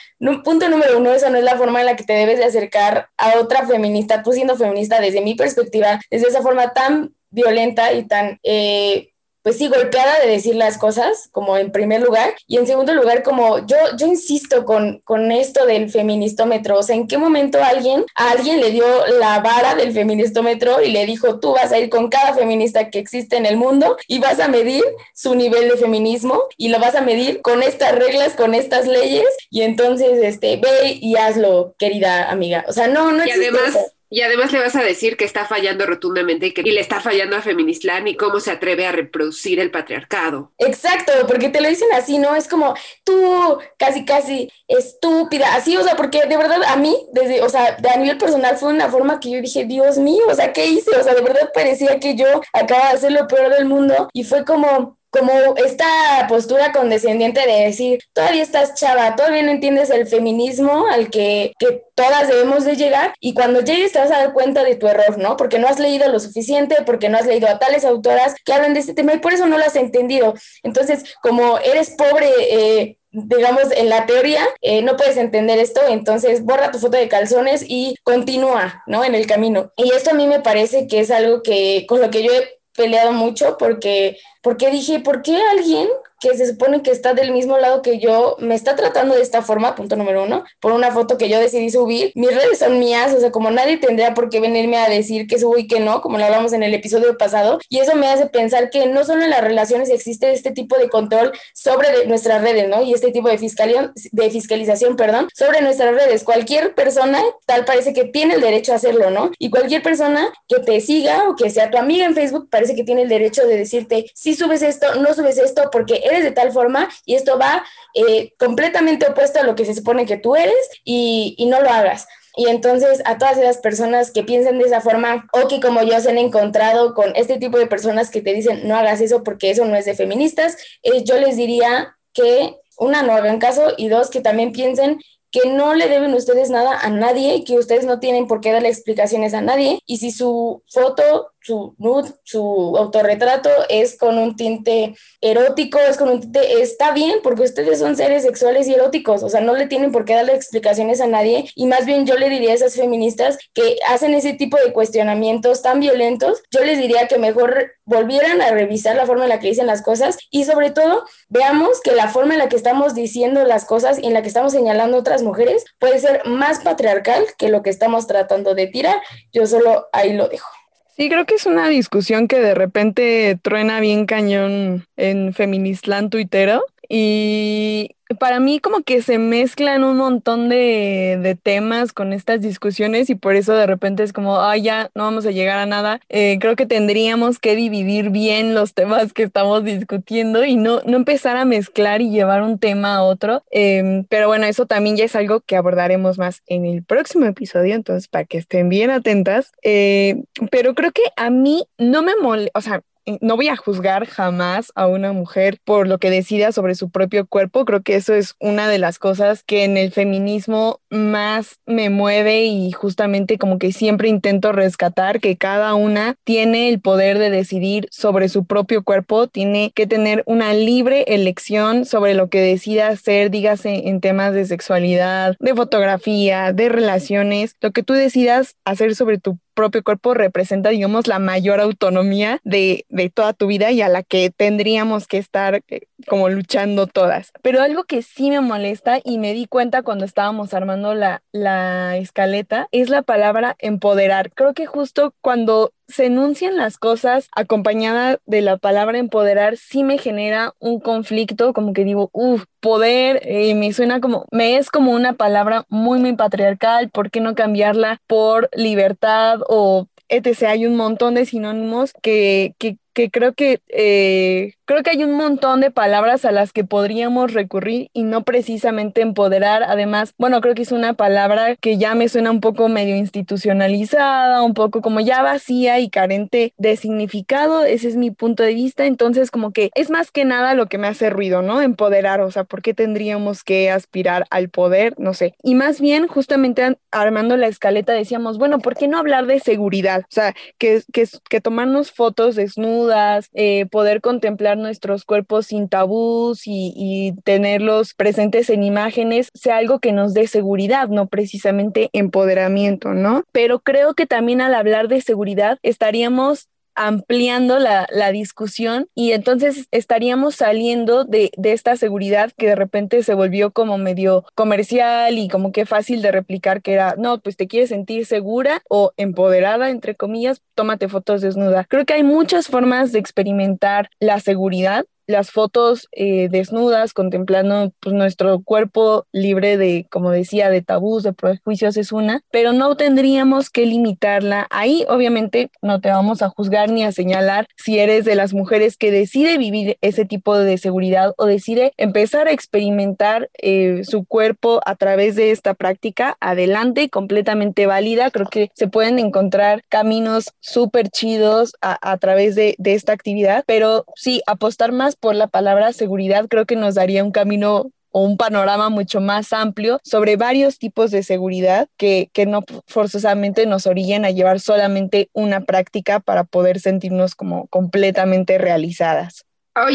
[0.43, 3.09] punto número uno, esa no es la forma en la que te debes de acercar
[3.17, 8.03] a otra feminista, tú siendo feminista desde mi perspectiva, desde esa forma tan violenta y
[8.07, 12.65] tan eh, pues sí, golpeada de decir las cosas, como en primer lugar, y en
[12.65, 17.17] segundo lugar, como yo, yo insisto con, con esto del feministómetro, o sea, ¿en qué
[17.17, 18.85] momento alguien, a alguien le dio
[19.19, 22.99] la vara del feministómetro y le dijo, tú vas a ir con cada feminista que
[22.99, 24.81] existe en el mundo y vas a medir
[25.13, 29.27] su nivel de feminismo y lo vas a medir con estas reglas, con estas leyes,
[29.49, 32.63] y entonces, este, ve y hazlo, querida amiga.
[32.69, 33.77] O sea, no, no y además,
[34.13, 37.35] y además le vas a decir que está fallando rotundamente y que le está fallando
[37.35, 40.51] a Feministland y cómo se atreve a reproducir el patriarcado.
[40.59, 42.35] Exacto, porque te lo dicen así, ¿no?
[42.35, 47.41] Es como tú, casi, casi estúpida, así, o sea, porque de verdad a mí, desde,
[47.41, 50.53] o sea, a nivel personal fue una forma que yo dije, Dios mío, o sea,
[50.53, 50.95] ¿qué hice?
[50.95, 54.25] O sea, de verdad parecía que yo acababa de hacer lo peor del mundo y
[54.25, 55.85] fue como, como esta
[56.27, 61.83] postura condescendiente de decir, todavía estás chava, todavía no entiendes el feminismo al que, que,
[61.95, 65.19] todas debemos de llegar y cuando llegues te vas a dar cuenta de tu error,
[65.19, 65.37] ¿no?
[65.37, 68.73] Porque no has leído lo suficiente, porque no has leído a tales autoras que hablan
[68.73, 70.33] de este tema y por eso no lo has entendido.
[70.63, 76.43] Entonces, como eres pobre, eh, digamos, en la teoría, eh, no puedes entender esto, entonces
[76.43, 79.05] borra tu foto de calzones y continúa, ¿no?
[79.05, 79.71] En el camino.
[79.75, 82.62] Y esto a mí me parece que es algo que, con lo que yo he
[82.75, 85.87] peleado mucho porque, porque dije, ¿por qué alguien
[86.23, 89.41] que se supone que está del mismo lado que yo, me está tratando de esta
[89.41, 92.13] forma, punto número uno, por una foto que yo decidí subir.
[92.15, 95.37] Mis redes son mías, o sea, como nadie tendría por qué venirme a decir que
[95.37, 98.27] subo y que no, como lo hablamos en el episodio pasado, y eso me hace
[98.27, 102.69] pensar que no solo en las relaciones existe este tipo de control sobre nuestras redes,
[102.69, 102.81] ¿no?
[102.81, 106.23] Y este tipo de, de fiscalización, perdón, sobre nuestras redes.
[106.23, 109.31] Cualquier persona, tal parece que tiene el derecho a hacerlo, ¿no?
[109.39, 112.85] Y cualquier persona que te siga o que sea tu amiga en Facebook, parece que
[112.85, 116.89] tiene el derecho de decirte, si subes esto, no subes esto, porque de tal forma
[117.05, 121.35] y esto va eh, completamente opuesto a lo que se supone que tú eres y,
[121.49, 122.07] no lo hagas.
[122.35, 125.99] Y entonces a todas esas personas que piensen de esa forma o que como yo
[125.99, 129.51] se han encontrado con este tipo de personas que te dicen no hagas eso porque
[129.51, 133.87] eso no es de feministas, eh, yo les diría que una, no hagan caso y
[133.87, 134.99] dos, que también piensen
[135.33, 138.69] que no le deben ustedes nada a nadie que ustedes no tienen por qué darle
[138.69, 139.79] explicaciones a nadie.
[139.87, 146.09] Y si su foto su nude, su autorretrato es con un tinte erótico, es con
[146.09, 149.67] un tinte, está bien, porque ustedes son seres sexuales y eróticos, o sea, no le
[149.67, 152.75] tienen por qué darle explicaciones a nadie, y más bien yo le diría a esas
[152.75, 158.41] feministas que hacen ese tipo de cuestionamientos tan violentos, yo les diría que mejor volvieran
[158.41, 161.91] a revisar la forma en la que dicen las cosas y sobre todo veamos que
[161.91, 164.97] la forma en la que estamos diciendo las cosas y en la que estamos señalando
[164.97, 169.01] a otras mujeres puede ser más patriarcal que lo que estamos tratando de tirar.
[169.33, 170.47] Yo solo ahí lo dejo.
[170.95, 176.63] Sí, creo que es una discusión que de repente truena bien cañón en Feministland tuitero
[176.95, 183.15] y para mí como que se mezclan un montón de, temas con estas discusiones y
[183.15, 186.01] por eso de repente es como, ah, ya no vamos a llegar a nada.
[186.09, 190.97] Eh, creo que tendríamos que dividir bien los temas que estamos discutiendo y no, no
[190.97, 193.43] empezar a mezclar y llevar un tema a otro.
[193.49, 197.73] Em, pero bueno, eso también ya es algo que abordaremos más en el próximo episodio,
[197.73, 199.51] entonces para que estén bien atentas.
[199.63, 202.83] Eh, pero creo que a mí no me molesta, o sea,
[203.21, 207.25] no voy a juzgar jamás a una mujer por lo que decida sobre su propio
[207.25, 207.65] cuerpo.
[207.65, 212.45] Creo que eso es una de las cosas que en el feminismo más me mueve
[212.45, 217.87] y justamente como que siempre intento rescatar que cada una tiene el poder de decidir
[217.91, 223.31] sobre su propio cuerpo, tiene que tener una libre elección sobre lo que decida hacer,
[223.31, 229.17] dígase en temas de sexualidad, de fotografía, de relaciones, lo que tú decidas hacer sobre
[229.17, 233.89] tu propio cuerpo representa, digamos, la mayor autonomía de, de toda tu vida y a
[233.89, 237.31] la que tendríamos que estar eh, como luchando todas.
[237.41, 241.97] Pero algo que sí me molesta y me di cuenta cuando estábamos armando la, la
[241.97, 244.31] escaleta es la palabra empoderar.
[244.33, 249.97] Creo que justo cuando se enuncian las cosas acompañada de la palabra empoderar, sí me
[249.97, 254.91] genera un conflicto, como que digo, uff, poder, eh, me suena como, me es como
[254.91, 260.43] una palabra muy, muy patriarcal, ¿por qué no cambiarla por libertad o etc.
[260.49, 265.13] Hay un montón de sinónimos que, que que creo que eh, creo que hay un
[265.13, 269.63] montón de palabras a las que podríamos recurrir y no precisamente empoderar.
[269.63, 274.41] Además, bueno, creo que es una palabra que ya me suena un poco medio institucionalizada,
[274.43, 277.65] un poco como ya vacía y carente de significado.
[277.65, 278.85] Ese es mi punto de vista.
[278.85, 281.61] Entonces, como que es más que nada lo que me hace ruido, ¿no?
[281.61, 284.93] Empoderar, o sea, ¿por qué tendríamos que aspirar al poder?
[284.97, 285.35] No sé.
[285.43, 290.01] Y más bien, justamente armando la escaleta decíamos, bueno, ¿por qué no hablar de seguridad?
[290.01, 296.43] O sea, que, que, que tomarnos fotos desnudas, eh, poder contemplar nuestros cuerpos sin tabús
[296.45, 303.23] y, tenerlos presentes en imágenes sea algo que nos dé seguridad, no precisamente empoderamiento, ¿no?
[303.31, 310.35] Pero creo que también al hablar de seguridad estaríamos ampliando la, discusión y entonces estaríamos
[310.35, 315.51] saliendo de, de, esta seguridad que de repente se volvió como medio comercial y como
[315.51, 319.95] que fácil de replicar que era, no, pues te quieres sentir segura o empoderada, entre
[319.95, 321.65] comillas, tómate fotos desnuda.
[321.69, 327.93] Creo que hay muchas formas de experimentar la seguridad las fotos eh, desnudas, contemplando pues,
[327.93, 333.49] nuestro cuerpo libre de, como decía, de tabús, de prejuicios es una, pero no tendríamos
[333.49, 334.47] que limitarla.
[334.49, 338.77] Ahí obviamente no te vamos a juzgar ni a señalar si eres de las mujeres
[338.77, 344.61] que decide vivir ese tipo de seguridad o decide empezar a experimentar eh, su cuerpo
[344.65, 346.17] a través de esta práctica.
[346.19, 348.11] Adelante, completamente válida.
[348.11, 353.43] Creo que se pueden encontrar caminos súper chidos a, a través de, de esta actividad,
[353.47, 358.03] pero sí, apostar más por la palabra seguridad, creo que nos daría un camino o
[358.03, 363.67] un panorama mucho más amplio sobre varios tipos de seguridad que, que no forzosamente nos
[363.67, 369.25] orillen a llevar solamente una práctica para poder sentirnos como completamente realizadas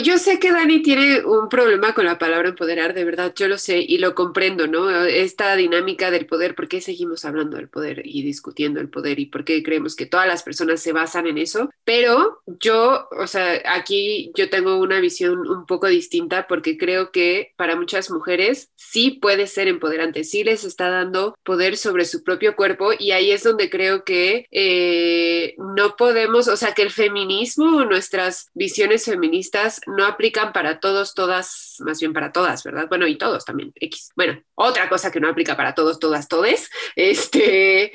[0.02, 3.58] yo sé que Dani tiene un problema con la palabra empoderar, de verdad, yo lo
[3.58, 4.90] sé y lo comprendo, ¿no?
[5.04, 9.26] Esta dinámica del poder, ¿por qué seguimos hablando del poder y discutiendo el poder y
[9.26, 11.70] por qué creemos que todas las personas se basan en eso?
[11.84, 17.52] Pero yo, o sea, aquí yo tengo una visión un poco distinta porque creo que
[17.56, 22.56] para muchas mujeres sí puede ser empoderante, sí les está dando poder sobre su propio
[22.56, 27.84] cuerpo y ahí es donde creo que eh, no podemos, o sea, que el feminismo
[27.84, 32.86] nuestras visiones feministas no aplican para todos, todas, más bien para todas, ¿verdad?
[32.88, 34.10] Bueno, y todos también, X.
[34.16, 37.92] Bueno, otra cosa que no aplica para todos, todas, todes, este,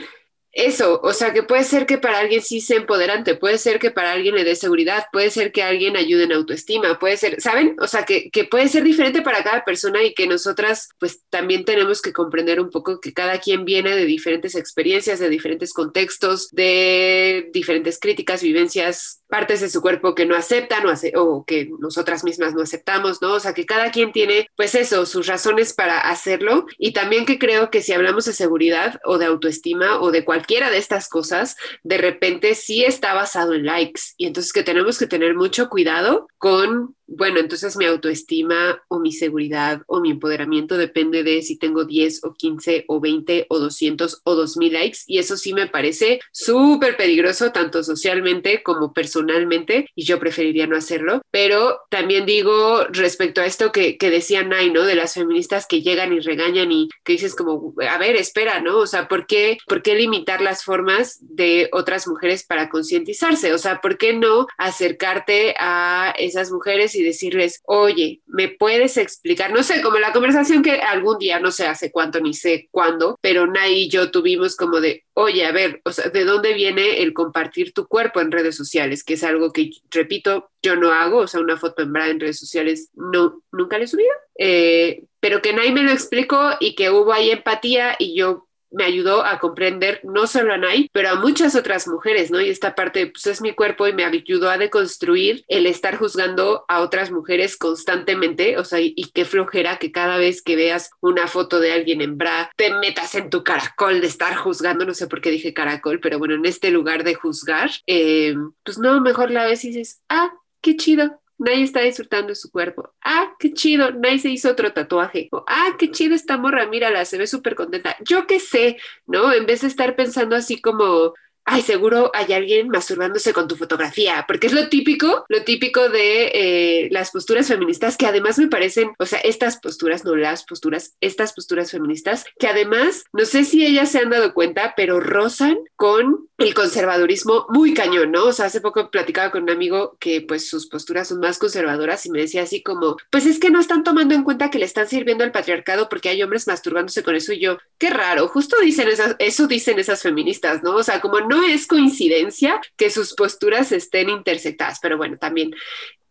[0.53, 3.89] eso, o sea, que puede ser que para alguien sí sea empoderante, puede ser que
[3.89, 7.75] para alguien le dé seguridad, puede ser que alguien ayude en autoestima, puede ser, ¿saben?
[7.79, 11.65] O sea, que, que, puede ser diferente para cada persona y que nosotras pues también
[11.65, 16.49] tenemos que comprender un poco que cada quien viene de diferentes experiencias, de diferentes contextos,
[16.51, 20.83] de diferentes críticas, vivencias, partes de su cuerpo que no aceptan
[21.15, 23.33] o, que nosotras mismas no aceptamos, ¿no?
[23.33, 27.39] O sea, que cada quien tiene pues eso, sus razones para hacerlo y también que
[27.39, 31.07] creo que si hablamos de seguridad o de autoestima o de cualquier cualquiera de estas
[31.07, 34.01] cosas, de repente sí está basado en likes.
[34.17, 39.11] Y entonces que tenemos que tener mucho cuidado con bueno, entonces mi autoestima o mi
[39.11, 44.21] seguridad o mi empoderamiento depende de si tengo 10 o 15 o 20 o 200
[44.23, 50.05] o 2000 likes y eso sí me parece súper peligroso tanto socialmente como personalmente y
[50.05, 54.83] yo preferiría no hacerlo, pero también digo respecto a esto que, que decía Nay, ¿no?
[54.83, 58.77] De las feministas que llegan y regañan y que dices como, a ver, espera, ¿no?
[58.77, 63.53] O sea, ¿por qué, ¿por qué limitar las formas de otras mujeres para concientizarse?
[63.53, 69.51] O sea, ¿por qué no acercarte a esas mujeres y decirles, oye, ¿me puedes explicar?
[69.51, 73.17] No sé, como la conversación que algún día, no sé hace cuánto ni sé cuándo,
[73.21, 77.01] pero Nay y yo tuvimos como de, oye, a ver, o sea, ¿de dónde viene
[77.01, 79.03] el compartir tu cuerpo en redes sociales?
[79.03, 82.19] Que es algo que, repito, yo no hago, o sea, una foto en bra en
[82.19, 86.75] redes sociales, no, nunca le he subido, eh, pero que Nay me lo explicó y
[86.75, 91.09] que hubo ahí empatía y yo me ayudó a comprender no solo a Nay, pero
[91.09, 92.41] a muchas otras mujeres, ¿no?
[92.41, 96.65] Y esta parte, pues es mi cuerpo y me ayudó a deconstruir el estar juzgando
[96.67, 101.27] a otras mujeres constantemente, o sea, y, qué flojera que cada vez que veas una
[101.27, 105.07] foto de alguien en bra, te metas en tu caracol de estar juzgando, no sé
[105.07, 109.29] por qué dije caracol, pero bueno, en este lugar de juzgar, eh, pues no, mejor
[109.29, 112.93] la ves y dices, ah, qué chido, Nadie está disfrutando de su cuerpo.
[113.01, 115.29] Ah, qué chido, nadie se hizo otro tatuaje.
[115.47, 117.95] ah, qué chido esta morra, mírala, se ve súper contenta.
[118.05, 119.33] Yo qué sé, ¿no?
[119.33, 121.13] En vez de estar pensando así como,
[121.45, 126.31] ay, seguro hay alguien masturbándose con tu fotografía, porque es lo típico, lo típico de
[126.33, 130.95] eh, las posturas feministas, que además me parecen, o sea, estas posturas, no las posturas,
[131.01, 135.57] estas posturas feministas, que además, no sé si ellas se han dado cuenta, pero rozan
[135.75, 138.25] con el conservadurismo muy cañón, ¿no?
[138.25, 142.05] O sea, hace poco platicaba con un amigo que pues sus posturas son más conservadoras
[142.05, 144.65] y me decía así como, pues es que no están tomando en cuenta que le
[144.65, 148.57] están sirviendo al patriarcado porque hay hombres masturbándose con eso y yo, qué raro, justo
[148.61, 150.75] dicen esas, eso dicen esas feministas, ¿no?
[150.75, 155.53] O sea, como no no es coincidencia que sus posturas estén intersectadas, pero bueno, también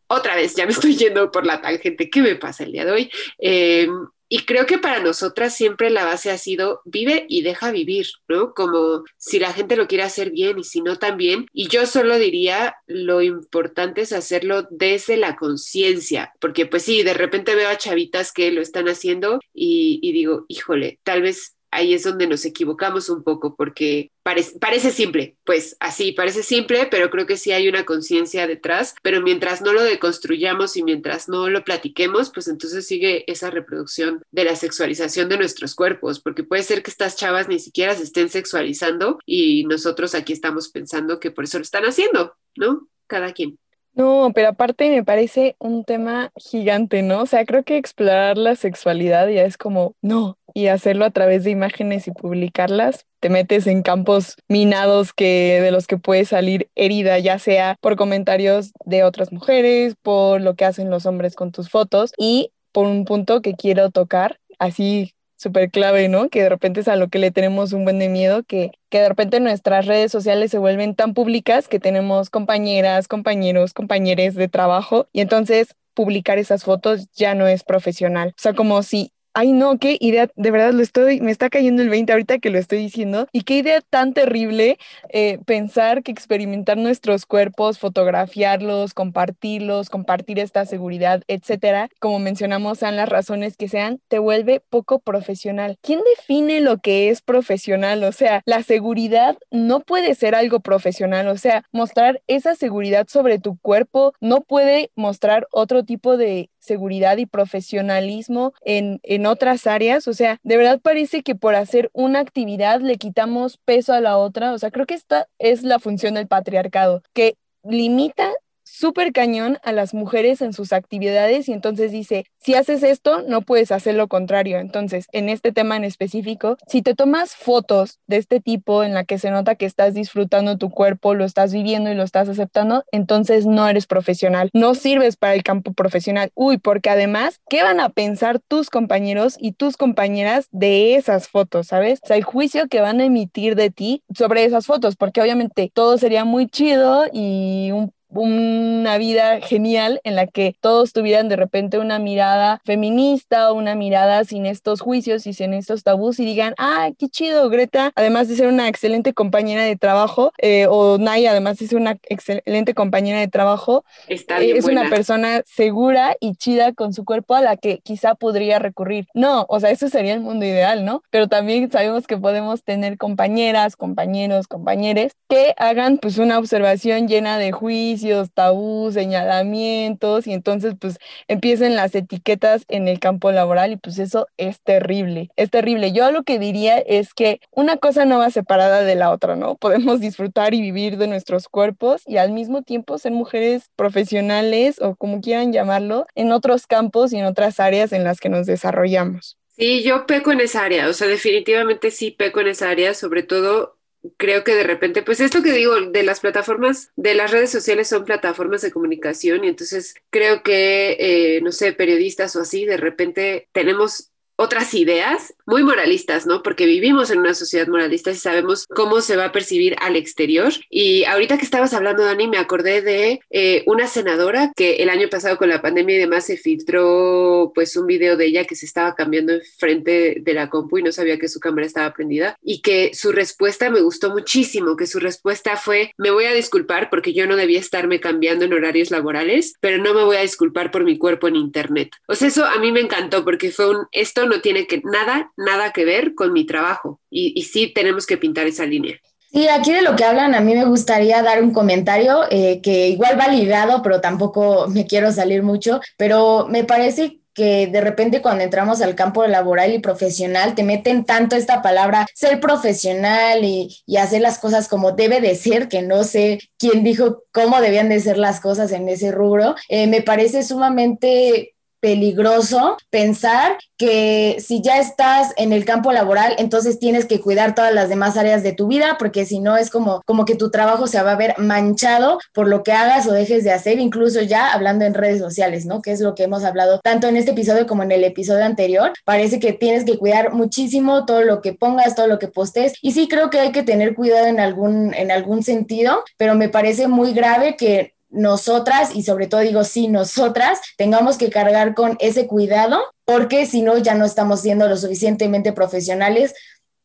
[0.08, 2.92] otra vez, ya me estoy yendo por la tangente, ¿qué me pasa el día de
[2.92, 3.10] hoy?
[3.38, 3.88] Eh,
[4.28, 8.52] y creo que para nosotras siempre la base ha sido vive y deja vivir, ¿no?
[8.54, 11.46] Como si la gente lo quiere hacer bien y si no también.
[11.52, 17.14] Y yo solo diría lo importante es hacerlo desde la conciencia, porque pues sí, de
[17.14, 22.04] repente veo a chavitas que lo están haciendo y digo, híjole, tal vez ahí es
[22.04, 27.36] donde nos equivocamos un poco porque parece, simple, pues así, parece simple, pero creo que
[27.36, 32.30] sí hay una conciencia detrás, pero mientras no lo deconstruyamos y mientras no lo platiquemos,
[32.30, 36.90] pues entonces sigue esa reproducción de la sexualización de nuestros cuerpos, porque puede ser que
[36.90, 41.58] estas chavas ni siquiera se estén sexualizando y nosotros aquí estamos pensando que por eso
[41.58, 42.88] lo están haciendo, ¿no?
[43.06, 43.58] Cada quien.
[43.94, 47.22] No, pero aparte me parece un tema gigante, ¿no?
[47.22, 51.44] O sea, creo que explorar la sexualidad ya es como, no, y hacerlo a través
[51.44, 56.70] de imágenes y publicarlas, te metes en campos minados que de los que puedes salir
[56.74, 61.52] herida, ya sea por comentarios de otras mujeres, por lo que hacen los hombres con
[61.52, 65.12] tus fotos y por un punto que quiero tocar, así
[65.42, 66.28] súper clave, ¿no?
[66.28, 69.00] Que de repente es a lo que le tenemos un buen de miedo, que, que
[69.00, 74.48] de repente nuestras redes sociales se vuelven tan públicas que tenemos compañeras, compañeros, compañeros de
[74.48, 78.30] trabajo y entonces publicar esas fotos ya no es profesional.
[78.30, 81.80] O sea, como si Ay, no, qué idea, de verdad lo estoy, me está cayendo
[81.80, 83.28] el 20 ahorita que lo estoy diciendo.
[83.32, 84.76] Y qué idea tan terrible
[85.08, 92.96] eh, pensar que experimentar nuestros cuerpos, fotografiarlos, compartirlos, compartir esta seguridad, etcétera, como mencionamos, sean
[92.96, 95.78] las razones que sean, te vuelve poco profesional.
[95.80, 98.04] ¿Quién define lo que es profesional?
[98.04, 101.28] O sea, la seguridad no puede ser algo profesional.
[101.28, 107.18] O sea, mostrar esa seguridad sobre tu cuerpo no puede mostrar otro tipo de seguridad
[107.18, 110.08] y profesionalismo en, en otras áreas.
[110.08, 114.16] O sea, de verdad parece que por hacer una actividad le quitamos peso a la
[114.16, 114.52] otra.
[114.52, 118.30] O sea, creo que esta es la función del patriarcado, que limita
[118.72, 123.42] súper cañón a las mujeres en sus actividades y entonces dice, si haces esto, no
[123.42, 124.58] puedes hacer lo contrario.
[124.58, 129.04] Entonces, en este tema en específico, si te tomas fotos de este tipo en la
[129.04, 132.84] que se nota que estás disfrutando tu cuerpo, lo estás viviendo y lo estás aceptando,
[132.92, 136.30] entonces no eres profesional, no sirves para el campo profesional.
[136.34, 141.66] Uy, porque además, ¿qué van a pensar tus compañeros y tus compañeras de esas fotos,
[141.66, 142.00] sabes?
[142.08, 146.24] El juicio que van a emitir de ti sobre esas fotos, porque obviamente todo sería
[146.24, 151.98] muy chido y un una vida genial en la que todos tuvieran de repente una
[151.98, 156.90] mirada feminista o una mirada sin estos juicios y sin estos tabús y digan, ah,
[156.98, 161.58] qué chido, Greta, además de ser una excelente compañera de trabajo, eh, o Naya, además
[161.58, 166.34] de ser una excelente compañera de trabajo, Está eh, bien es una persona segura y
[166.34, 169.06] chida con su cuerpo a la que quizá podría recurrir.
[169.14, 171.02] No, o sea, eso sería el mundo ideal, ¿no?
[171.10, 177.38] Pero también sabemos que podemos tener compañeras, compañeros, compañeres que hagan pues una observación llena
[177.38, 178.01] de juicios,
[178.32, 180.98] tabús, señalamientos y entonces pues
[181.28, 185.92] empiecen las etiquetas en el campo laboral y pues eso es terrible, es terrible.
[185.92, 189.56] Yo lo que diría es que una cosa no va separada de la otra, ¿no?
[189.56, 194.96] Podemos disfrutar y vivir de nuestros cuerpos y al mismo tiempo ser mujeres profesionales o
[194.96, 199.38] como quieran llamarlo en otros campos y en otras áreas en las que nos desarrollamos.
[199.56, 203.22] Sí, yo peco en esa área, o sea, definitivamente sí peco en esa área, sobre
[203.22, 203.78] todo
[204.16, 207.88] creo que de repente, pues esto que digo de las plataformas, de las redes sociales
[207.88, 212.76] son plataformas de comunicación y entonces creo que, eh, no sé, periodistas o así, de
[212.76, 216.42] repente tenemos otras ideas muy moralistas, ¿no?
[216.42, 220.52] Porque vivimos en una sociedad moralista y sabemos cómo se va a percibir al exterior.
[220.70, 225.08] Y ahorita que estabas hablando, Dani, me acordé de eh, una senadora que el año
[225.08, 228.66] pasado con la pandemia y demás se filtró pues un video de ella que se
[228.66, 232.62] estaba cambiando enfrente de la compu y no sabía que su cámara estaba prendida y
[232.62, 237.12] que su respuesta me gustó muchísimo, que su respuesta fue, me voy a disculpar porque
[237.12, 240.84] yo no debía estarme cambiando en horarios laborales, pero no me voy a disculpar por
[240.84, 241.90] mi cuerpo en internet.
[242.06, 245.32] O sea, eso a mí me encantó porque fue un, esto no tiene que nada,
[245.36, 248.96] nada que ver con mi trabajo y, sí tenemos que pintar esa línea.
[249.32, 252.88] Sí, aquí de lo que hablan, a mí me gustaría dar un comentario eh, que
[252.88, 258.20] igual va ligado, pero tampoco me quiero salir mucho, pero me parece que de repente
[258.20, 263.82] cuando entramos al campo laboral y profesional te meten tanto esta palabra ser profesional y,
[263.86, 267.88] y, hacer las cosas como debe de ser, que no sé quién dijo cómo debían
[267.88, 274.62] de ser las cosas en ese rubro, eh, me parece sumamente peligroso pensar que si
[274.62, 278.52] ya estás en el campo laboral, entonces tienes que cuidar todas las demás áreas de
[278.52, 281.34] tu vida, porque si no es como, como que tu trabajo se va a ver
[281.38, 285.66] manchado por lo que hagas o dejes de hacer, incluso ya hablando en redes sociales,
[285.66, 285.82] ¿no?
[285.82, 288.92] Que es lo que hemos hablado tanto en este episodio como en el episodio anterior.
[289.04, 292.74] Parece que tienes que cuidar muchísimo todo lo que pongas, todo lo que postes.
[292.80, 296.48] Y sí creo que hay que tener cuidado en algún, en algún sentido, pero me
[296.48, 301.96] parece muy grave que nosotras, y sobre todo digo sí, nosotras, tengamos que cargar con
[301.98, 306.34] ese cuidado, porque si no, ya no estamos siendo lo suficientemente profesionales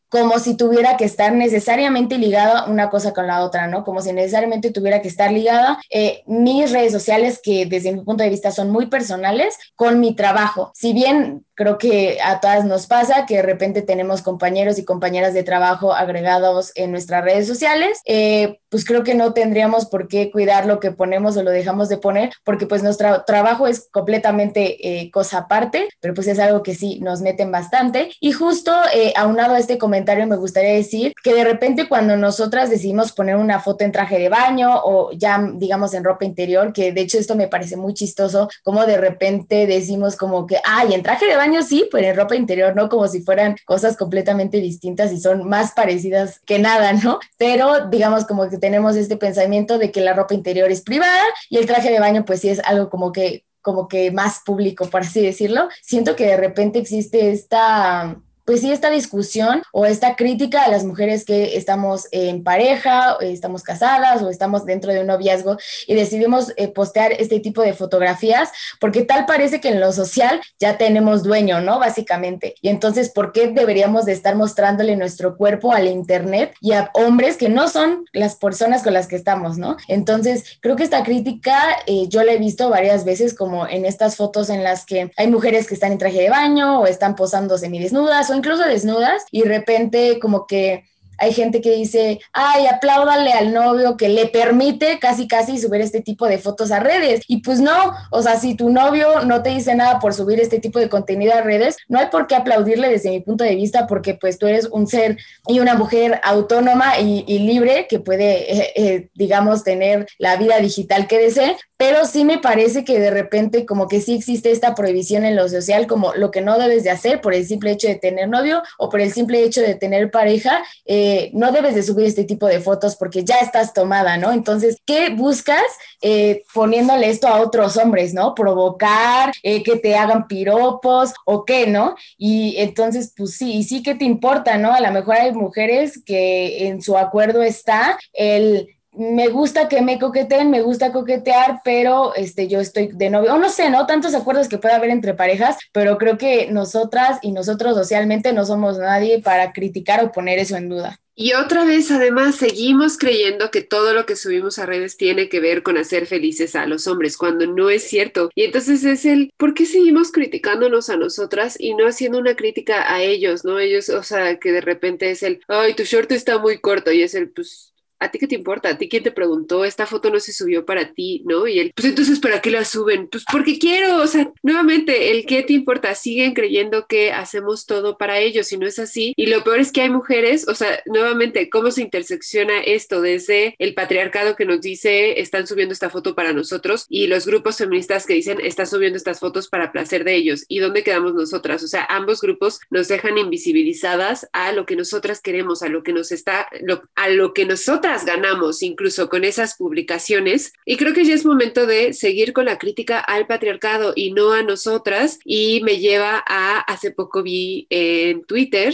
[0.09, 3.84] como si tuviera que estar necesariamente ligada una cosa con la otra, ¿no?
[3.84, 8.23] Como si necesariamente tuviera que estar ligada eh, mis redes sociales, que desde mi punto
[8.23, 10.71] de vista son muy personales, con mi trabajo.
[10.73, 15.34] Si bien creo que a todas nos pasa que de repente tenemos compañeros y compañeras
[15.34, 20.30] de trabajo agregados en nuestras redes sociales, eh, pues creo que no tendríamos por qué
[20.30, 24.78] cuidar lo que ponemos o lo dejamos de poner, porque pues nuestro trabajo es completamente
[24.88, 28.12] eh, cosa aparte, pero pues es algo que sí nos meten bastante.
[28.20, 32.70] Y justo eh, aunado a este comentario me gustaría decir que de repente cuando nosotras
[32.70, 36.91] decidimos poner una foto en traje de baño o ya digamos en ropa interior, que
[36.91, 41.01] de hecho esto me parece muy chistoso, como de repente decimos como que, ay, en
[41.01, 45.11] traje de baño sí, pero en ropa interior no, como si fueran cosas completamente distintas
[45.11, 47.19] y son más parecidas que nada, ¿no?
[47.37, 51.57] Pero digamos como que tenemos este pensamiento de que la ropa interior es privada y
[51.57, 55.01] el traje de baño pues sí es algo como que como que más público, por
[55.01, 55.67] así decirlo.
[55.81, 58.17] Siento que de repente existe esta
[58.47, 63.61] pues sí, esta discusión o esta crítica a las mujeres que estamos en pareja, estamos
[63.61, 68.49] casadas o estamos dentro de un noviazgo y decidimos eh, postear este tipo de fotografías,
[68.79, 71.77] porque tal parece que en lo social ya tenemos dueño, ¿no?
[71.77, 72.55] Básicamente.
[72.61, 77.35] Y entonces, ¿por qué deberíamos de estar mostrándole nuestro cuerpo al Internet y a hombres
[77.35, 79.75] que no son las personas con las que estamos, ¿no?
[79.89, 84.15] Entonces, creo que esta crítica eh, yo la he visto varias veces como en estas
[84.15, 87.57] fotos en las que hay mujeres que están en traje de baño o están posando
[87.57, 90.85] semidesnudas o incluso desnudas y de repente como que
[91.18, 96.01] hay gente que dice, ay, apláudale al novio que le permite casi casi subir este
[96.01, 97.22] tipo de fotos a redes.
[97.28, 100.59] Y pues no, o sea, si tu novio no te dice nada por subir este
[100.59, 103.88] tipo de contenido a redes, no hay por qué aplaudirle desde mi punto de vista
[103.88, 108.74] porque pues tú eres un ser y una mujer autónoma y, libre que puede, eh,
[108.76, 113.65] eh, digamos, tener la vida digital que desee, pero sí me parece que de repente
[113.65, 116.89] como que sí existe esta prohibición en lo social como lo que no debes de
[116.89, 120.09] hacer por el simple hecho de tener novio o por el simple hecho de tener
[120.09, 120.63] pareja.
[120.86, 124.32] Eh, no debes de subir este tipo de fotos porque ya estás tomada, ¿no?
[124.32, 125.66] Entonces, ¿qué buscas
[126.01, 128.36] eh, poniéndole esto a otros hombres, ¿no?
[128.36, 131.95] Provocar, eh, que te hagan piropos o qué, ¿no?
[132.18, 134.74] Y entonces, pues sí, y sí que te importa, ¿no?
[134.74, 139.99] A lo mejor hay mujeres que en su acuerdo está el me gusta que me
[139.99, 143.85] coqueteen, me gusta coquetear, pero este, yo estoy de novio, o no sé, ¿no?
[143.85, 148.45] Tantos acuerdos que puede haber entre parejas, pero creo que nosotras y nosotros socialmente no
[148.45, 150.99] somos nadie para criticar o poner eso en duda.
[151.19, 155.39] Y otra vez, además, seguimos creyendo que todo lo que subimos a redes tiene que
[155.39, 158.29] ver con hacer felices a los hombres, cuando no es cierto.
[158.35, 162.93] Y entonces es el, ¿por qué seguimos criticándonos a nosotras y no haciendo una crítica
[162.93, 163.57] a ellos, no?
[163.57, 167.01] Ellos, o sea, que de repente es el, ay, tu short está muy corto y
[167.01, 168.69] es el, pues ¿a ti qué te importa?
[168.69, 169.65] ¿A ti quién te preguntó?
[169.65, 171.47] Esta foto no se subió para ti, ¿no?
[171.47, 173.07] Y él, pues entonces, ¿para qué la suben?
[173.07, 177.97] Pues porque quiero, o sea, nuevamente, el qué te importa, siguen creyendo que hacemos todo
[177.97, 179.13] para ellos y no es así.
[179.15, 183.55] Y lo peor es que hay mujeres, o sea, nuevamente, ¿cómo se intersecciona esto desde
[183.57, 188.05] el patriarcado que nos dice, están subiendo esta foto para nosotros y los grupos feministas
[188.05, 190.45] que dicen, están subiendo estas fotos para placer de ellos?
[190.47, 191.63] ¿Y dónde quedamos nosotras?
[191.63, 195.93] O sea, ambos grupos nos dejan invisibilizadas a lo que nosotras queremos, a lo que
[195.93, 196.47] nos está,
[196.95, 201.65] a lo que nosotras ganamos incluso con esas publicaciones y creo que ya es momento
[201.65, 205.19] de seguir con la crítica al patriarcado y no a nosotras.
[205.23, 208.73] Y me lleva a, hace poco vi en Twitter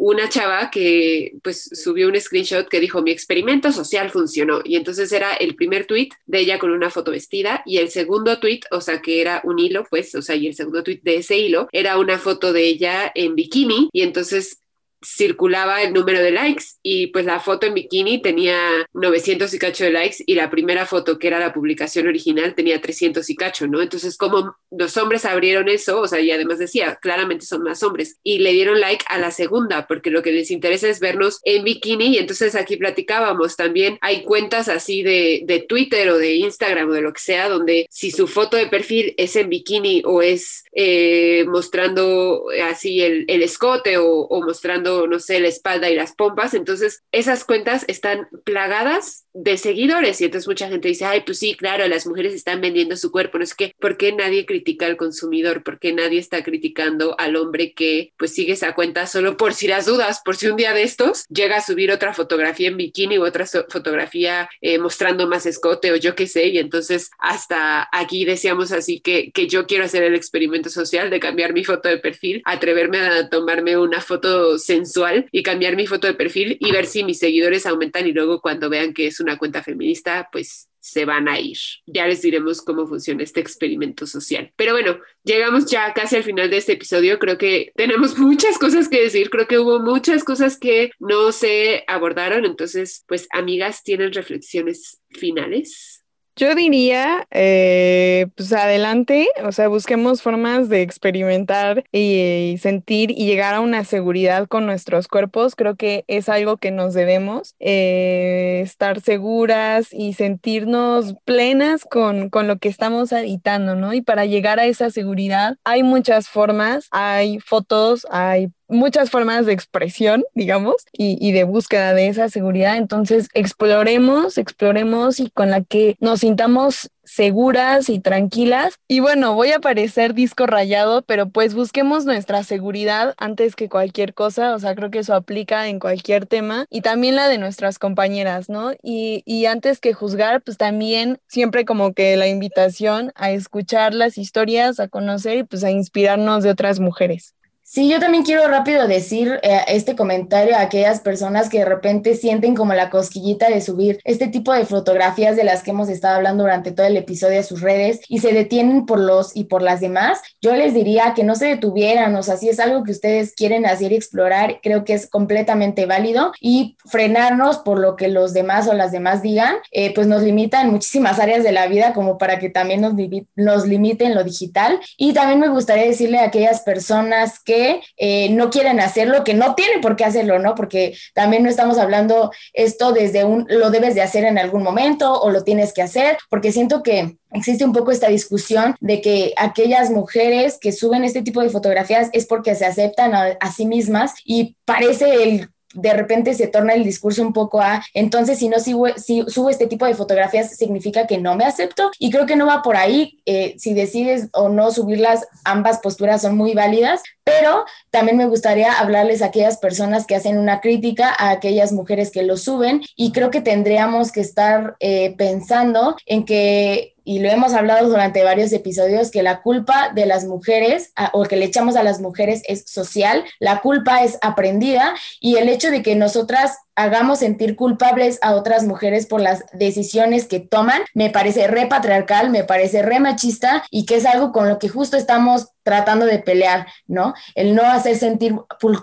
[0.00, 5.12] una chava que pues subió un screenshot que dijo mi experimento social funcionó y entonces
[5.12, 8.80] era el primer tweet de ella con una foto vestida y el segundo tweet, o
[8.80, 11.68] sea que era un hilo pues, o sea y el segundo tweet de ese hilo
[11.70, 13.90] era una foto de ella en bikini.
[13.92, 14.62] Y entonces
[15.02, 19.84] circulaba el número de likes y pues la foto en bikini tenía 900 y cacho
[19.84, 23.66] de likes y la primera foto que era la publicación original tenía 300 y cacho,
[23.66, 23.80] ¿no?
[23.80, 28.18] Entonces como los hombres abrieron eso, o sea, y además decía, claramente son más hombres
[28.22, 31.64] y le dieron like a la segunda porque lo que les interesa es vernos en
[31.64, 36.90] bikini y entonces aquí platicábamos también, hay cuentas así de, de Twitter o de Instagram
[36.90, 40.20] o de lo que sea, donde si su foto de perfil es en bikini o
[40.20, 45.94] es eh, mostrando así el, el escote o, o mostrando no sé, la espalda y
[45.94, 46.54] las pompas.
[46.54, 51.54] Entonces, esas cuentas están plagadas de seguidores y entonces mucha gente dice, ay, pues sí,
[51.54, 54.96] claro, las mujeres están vendiendo su cuerpo, no sé qué, ¿por qué nadie critica al
[54.96, 55.62] consumidor?
[55.62, 59.68] ¿Por qué nadie está criticando al hombre que pues sigue esa cuenta solo por si
[59.68, 63.18] las dudas, por si un día de estos llega a subir otra fotografía en bikini
[63.18, 68.24] u otra fotografía eh, mostrando más escote o yo qué sé, y entonces hasta aquí
[68.24, 71.98] decíamos así que, que yo quiero hacer el experimento social de cambiar mi foto de
[71.98, 76.86] perfil, atreverme a tomarme una foto sensual y cambiar mi foto de perfil y ver
[76.86, 81.04] si mis seguidores aumentan y luego cuando vean que es una cuenta feminista, pues se
[81.04, 81.58] van a ir.
[81.86, 84.52] Ya les diremos cómo funciona este experimento social.
[84.56, 87.18] Pero bueno, llegamos ya casi al final de este episodio.
[87.18, 89.30] Creo que tenemos muchas cosas que decir.
[89.30, 92.44] Creo que hubo muchas cosas que no se abordaron.
[92.44, 95.99] Entonces, pues amigas, ¿tienen reflexiones finales?
[96.40, 103.52] Yo diría, eh, pues adelante, o sea, busquemos formas de experimentar y, sentir y llegar
[103.52, 105.54] a una seguridad con nuestros cuerpos.
[105.54, 112.48] Creo que es algo que nos debemos, eh, estar seguras y sentirnos plenas con, con
[112.48, 113.92] lo que estamos habitando, ¿no?
[113.92, 119.52] Y para llegar a esa seguridad hay muchas formas, hay fotos, hay muchas formas de
[119.52, 122.76] expresión, digamos, y, de búsqueda de esa seguridad.
[122.76, 128.78] Entonces, exploremos, exploremos y con la que nos sintamos seguras y tranquilas.
[128.86, 134.14] Y bueno, voy a parecer disco rayado, pero pues busquemos nuestra seguridad antes que cualquier
[134.14, 134.54] cosa.
[134.54, 138.48] O sea, creo que eso aplica en cualquier tema y también la de nuestras compañeras,
[138.48, 138.72] ¿no?
[138.82, 144.16] Y, y antes que juzgar, pues también siempre como que la invitación a escuchar las
[144.16, 147.34] historias, a conocer y pues a inspirarnos de otras mujeres.
[147.72, 152.16] Sí, yo también quiero rápido decir eh, este comentario a aquellas personas que de repente
[152.16, 156.16] sienten como la cosquillita de subir este tipo de fotografías de las que hemos estado
[156.16, 159.62] hablando durante todo el episodio a sus redes y se detienen por los y por
[159.62, 160.20] las demás.
[160.40, 163.64] Yo les diría que no se detuvieran, o sea, si es algo que ustedes quieren
[163.64, 168.66] hacer y explorar, creo que es completamente válido y frenarnos por lo que los demás
[168.66, 172.18] o las demás digan, eh, pues nos limita en muchísimas áreas de la vida como
[172.18, 172.94] para que también nos,
[173.36, 174.80] nos limiten lo digital.
[174.96, 177.59] Y también me gustaría decirle a aquellas personas que
[177.96, 180.54] eh, no quieren hacerlo, que no tienen por qué hacerlo, ¿no?
[180.54, 185.20] Porque también no estamos hablando esto desde un, lo debes de hacer en algún momento
[185.20, 189.32] o lo tienes que hacer, porque siento que existe un poco esta discusión de que
[189.36, 193.66] aquellas mujeres que suben este tipo de fotografías es porque se aceptan a, a sí
[193.66, 198.48] mismas y parece el de repente se torna el discurso un poco a, entonces si
[198.48, 202.26] no si, si subo este tipo de fotografías significa que no me acepto y creo
[202.26, 206.54] que no va por ahí, eh, si decides o no subirlas, ambas posturas son muy
[206.54, 211.72] válidas, pero también me gustaría hablarles a aquellas personas que hacen una crítica a aquellas
[211.72, 217.18] mujeres que lo suben y creo que tendríamos que estar eh, pensando en que y
[217.18, 221.46] lo hemos hablado durante varios episodios, que la culpa de las mujeres o que le
[221.46, 225.96] echamos a las mujeres es social, la culpa es aprendida y el hecho de que
[225.96, 231.66] nosotras hagamos sentir culpables a otras mujeres por las decisiones que toman, me parece re
[231.66, 236.06] patriarcal, me parece re machista y que es algo con lo que justo estamos tratando
[236.06, 237.14] de pelear, ¿no?
[237.34, 238.36] El no hacer sentir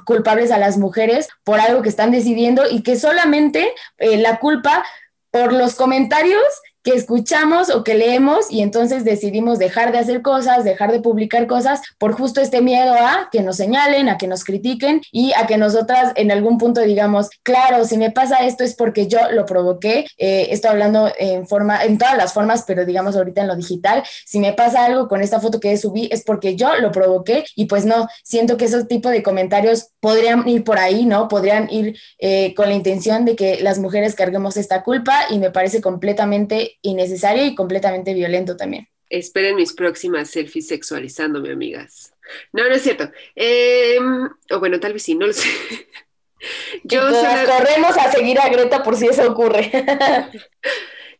[0.06, 4.84] culpables a las mujeres por algo que están decidiendo y que solamente eh, la culpa
[5.32, 6.42] por los comentarios
[6.88, 11.46] que escuchamos o que leemos y entonces decidimos dejar de hacer cosas, dejar de publicar
[11.46, 15.48] cosas por justo este miedo a que nos señalen, a que nos critiquen y a
[15.48, 19.46] que nosotras en algún punto digamos, claro, si me pasa esto es porque yo lo
[19.46, 23.58] provoqué, eh, estoy hablando en forma, en todas las formas, pero digamos ahorita en lo
[23.58, 27.44] digital, si me pasa algo con esta foto que subí es porque yo lo provoqué
[27.58, 31.28] y pues no, siento que esos tipos de comentarios podrían ir por ahí, ¿no?
[31.28, 35.52] Podrían ir eh, con la intención de que las mujeres carguemos esta culpa y me
[35.52, 38.88] parece completamente innecesario y completamente violento también.
[39.10, 42.14] Esperen mis próximas selfies sexualizándome, amigas.
[42.52, 43.10] No, no es cierto.
[43.36, 45.48] Em, o bueno, tal vez sí, no lo sé.
[46.84, 49.72] Yo corremos a seguir a Greta por si eso ocurre.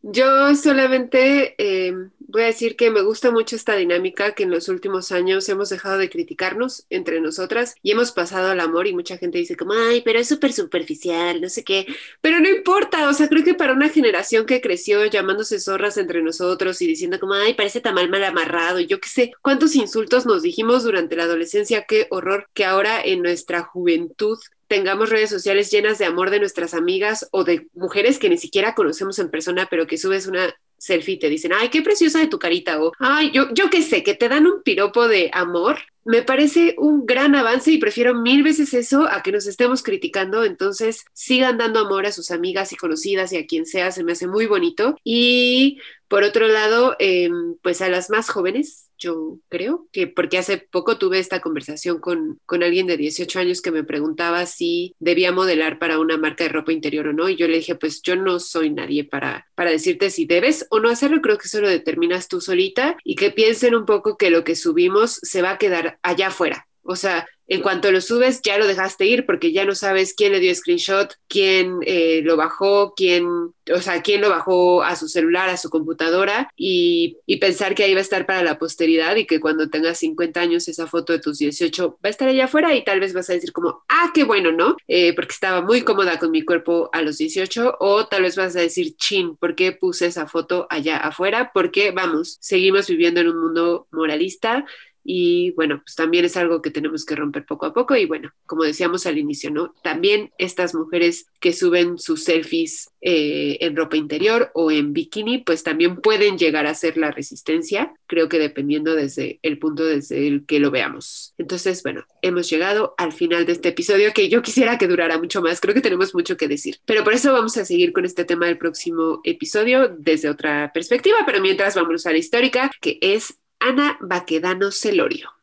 [0.10, 4.70] Yo solamente eh, voy a decir que me gusta mucho esta dinámica que en los
[4.70, 9.18] últimos años hemos dejado de criticarnos entre nosotras y hemos pasado al amor y mucha
[9.18, 11.86] gente dice como, ay, pero es súper superficial, no sé qué,
[12.22, 16.22] pero no importa, o sea, creo que para una generación que creció llamándose zorras entre
[16.24, 20.26] nosotros y diciendo como, ay, parece tan mal mal amarrado, yo qué sé, cuántos insultos
[20.26, 24.38] nos dijimos durante la adolescencia, qué horror que ahora en nuestra juventud
[24.68, 28.76] tengamos redes sociales llenas de amor de nuestras amigas o de mujeres que ni siquiera
[28.76, 32.28] conocemos en persona, pero que subes una selfie y te dicen, ay, qué preciosa de
[32.28, 35.80] tu carita, o ay, yo, yo qué sé, que te dan un piropo de amor,
[36.08, 40.44] me parece un gran avance y prefiero mil veces eso a que nos estemos criticando.
[40.46, 44.14] Entonces, sigan dando amor a sus amigas y conocidas y a quien sea, se me
[44.14, 44.96] hace muy bonito.
[45.04, 47.30] Y Por otro lado, eh,
[47.62, 52.40] pues a las más jóvenes, yo creo que porque hace poco tuve esta conversación con,
[52.46, 56.50] con alguien de 18 años que me preguntaba si debía modelar para una marca de
[56.50, 59.70] ropa interior o no y yo le dije pues yo no soy nadie para, para
[59.72, 63.30] decirte si debes o no hacerlo, creo que eso lo determinas tú solita y que
[63.32, 66.68] piensen un poco que lo que subimos se va a quedar allá afuera.
[66.84, 70.34] O sea, en cuanto lo subes, ya lo dejaste ir porque ya no sabes quién
[70.34, 75.08] le dio screenshot, quién eh, lo bajó, quién, o sea, quién lo bajó a su
[75.08, 79.26] celular, a su computadora y, pensar que ahí va a estar para la posteridad y
[79.26, 82.74] que cuando tengas 50 años esa foto de tus 18 va a estar allá afuera
[82.76, 84.76] y tal vez vas a decir como, ah, qué bueno, ¿no?
[84.88, 88.56] Eh, porque estaba muy cómoda con mi cuerpo a los 18 o tal vez vas
[88.56, 91.52] a decir, chin, ¿por qué puse esa foto allá afuera?
[91.54, 94.66] Porque, vamos, seguimos viviendo en un mundo moralista
[95.10, 98.34] y bueno, pues también es algo que tenemos que romper poco a poco y bueno,
[98.46, 99.74] como decíamos al inicio, ¿no?
[99.82, 105.64] También estas mujeres que suben sus selfies eh, en ropa interior o en bikini, pues
[105.64, 110.46] también pueden llegar a ser la resistencia, creo que dependiendo desde el punto desde el
[110.46, 111.34] que lo veamos.
[111.38, 115.42] Entonces, bueno, hemos llegado al final de este episodio que yo quisiera que durara mucho
[115.42, 118.26] más, creo que tenemos mucho que decir, pero por eso vamos a seguir con este
[118.26, 123.38] tema del próximo episodio desde otra perspectiva, pero mientras vamos a la histórica, que es
[123.60, 125.37] Ana Baquedano Celorio.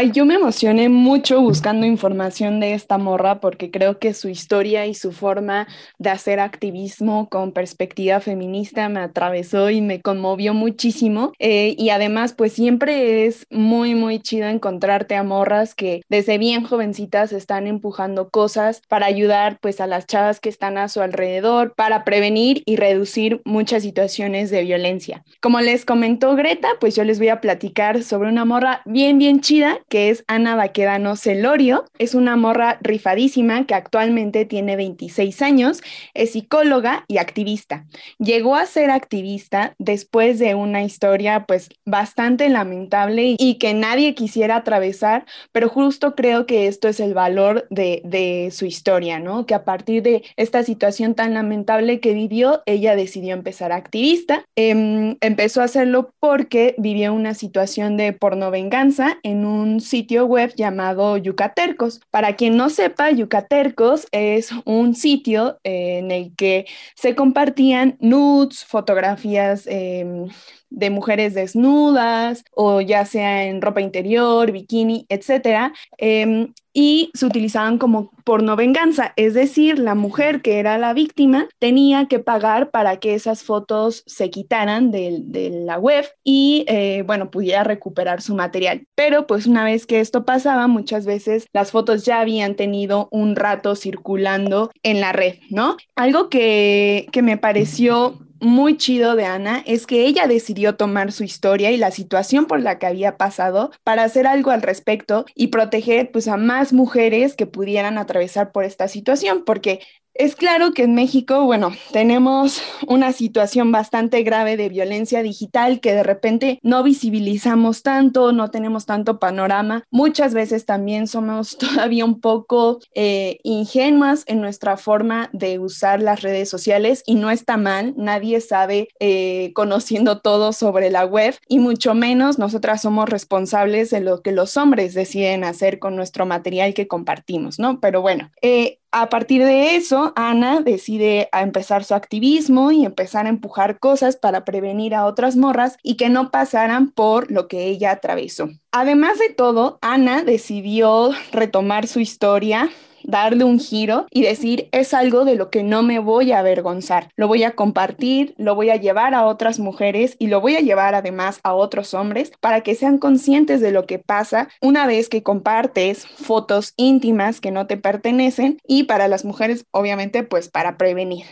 [0.00, 4.86] Ay, yo me emocioné mucho buscando información de esta morra porque creo que su historia
[4.86, 5.66] y su forma
[5.98, 11.32] de hacer activismo con perspectiva feminista me atravesó y me conmovió muchísimo.
[11.40, 16.62] Eh, y además, pues siempre es muy, muy chido encontrarte a morras que desde bien
[16.62, 21.74] jovencitas están empujando cosas para ayudar pues a las chavas que están a su alrededor,
[21.74, 25.24] para prevenir y reducir muchas situaciones de violencia.
[25.40, 29.40] Como les comentó Greta, pues yo les voy a platicar sobre una morra bien, bien
[29.40, 31.84] chida que es Ana Baquedano Celorio.
[31.98, 35.80] Es una morra rifadísima que actualmente tiene 26 años,
[36.14, 37.86] es psicóloga y activista.
[38.18, 44.56] Llegó a ser activista después de una historia pues bastante lamentable y que nadie quisiera
[44.56, 49.46] atravesar, pero justo creo que esto es el valor de, de su historia, ¿no?
[49.46, 54.44] Que a partir de esta situación tan lamentable que vivió, ella decidió empezar activista.
[54.56, 61.16] Eh, empezó a hacerlo porque vivió una situación de pornovenganza en un sitio web llamado
[61.16, 62.00] Yucatercos.
[62.10, 68.64] Para quien no sepa, Yucatercos es un sitio eh, en el que se compartían nudes,
[68.64, 70.26] fotografías eh,
[70.70, 77.78] de mujeres desnudas o ya sea en ropa interior, bikini, etcétera, em, y se utilizaban
[77.78, 82.98] como porno venganza, es decir, la mujer que era la víctima tenía que pagar para
[82.98, 85.24] que esas fotos se quitaran de,
[85.64, 88.84] la web y eh, bueno, pudiera recuperar su material.
[88.94, 93.34] Pero pues una vez que esto pasaba, muchas veces las fotos ya habían tenido un
[93.34, 95.76] rato circulando en la red, ¿no?
[95.96, 101.24] Algo que, que me pareció muy chido de Ana es que ella decidió tomar su
[101.24, 105.48] historia y la situación por la que había pasado para hacer algo al respecto y
[105.48, 109.80] proteger pues a más mujeres que pudieran atravesar por esta situación, porque
[110.18, 115.94] es claro que en México, bueno, tenemos una situación bastante grave de violencia digital que
[115.94, 119.84] de repente no visibilizamos tanto, no tenemos tanto panorama.
[119.90, 126.22] Muchas veces también somos todavía un poco eh, ingenuas en nuestra forma de usar las
[126.22, 131.60] redes sociales y no está mal, nadie sabe eh, conociendo todo sobre la web y
[131.60, 136.74] mucho menos nosotras somos responsables de lo que los hombres deciden hacer con nuestro material
[136.74, 137.78] que compartimos, ¿no?
[137.78, 143.28] Pero bueno, eh, a partir de eso, Ana decide empezar su activismo y empezar a
[143.28, 147.90] empujar cosas para prevenir a otras morras y que no pasaran por lo que ella
[147.90, 148.48] atravesó.
[148.72, 152.70] Además de todo, Ana decidió retomar su historia
[153.08, 157.08] darle un giro y decir, es algo de lo que no me voy a avergonzar.
[157.16, 160.60] Lo voy a compartir, lo voy a llevar a otras mujeres y lo voy a
[160.60, 165.08] llevar además a otros hombres para que sean conscientes de lo que pasa una vez
[165.08, 170.76] que compartes fotos íntimas que no te pertenecen y para las mujeres, obviamente, pues para
[170.76, 171.24] prevenir.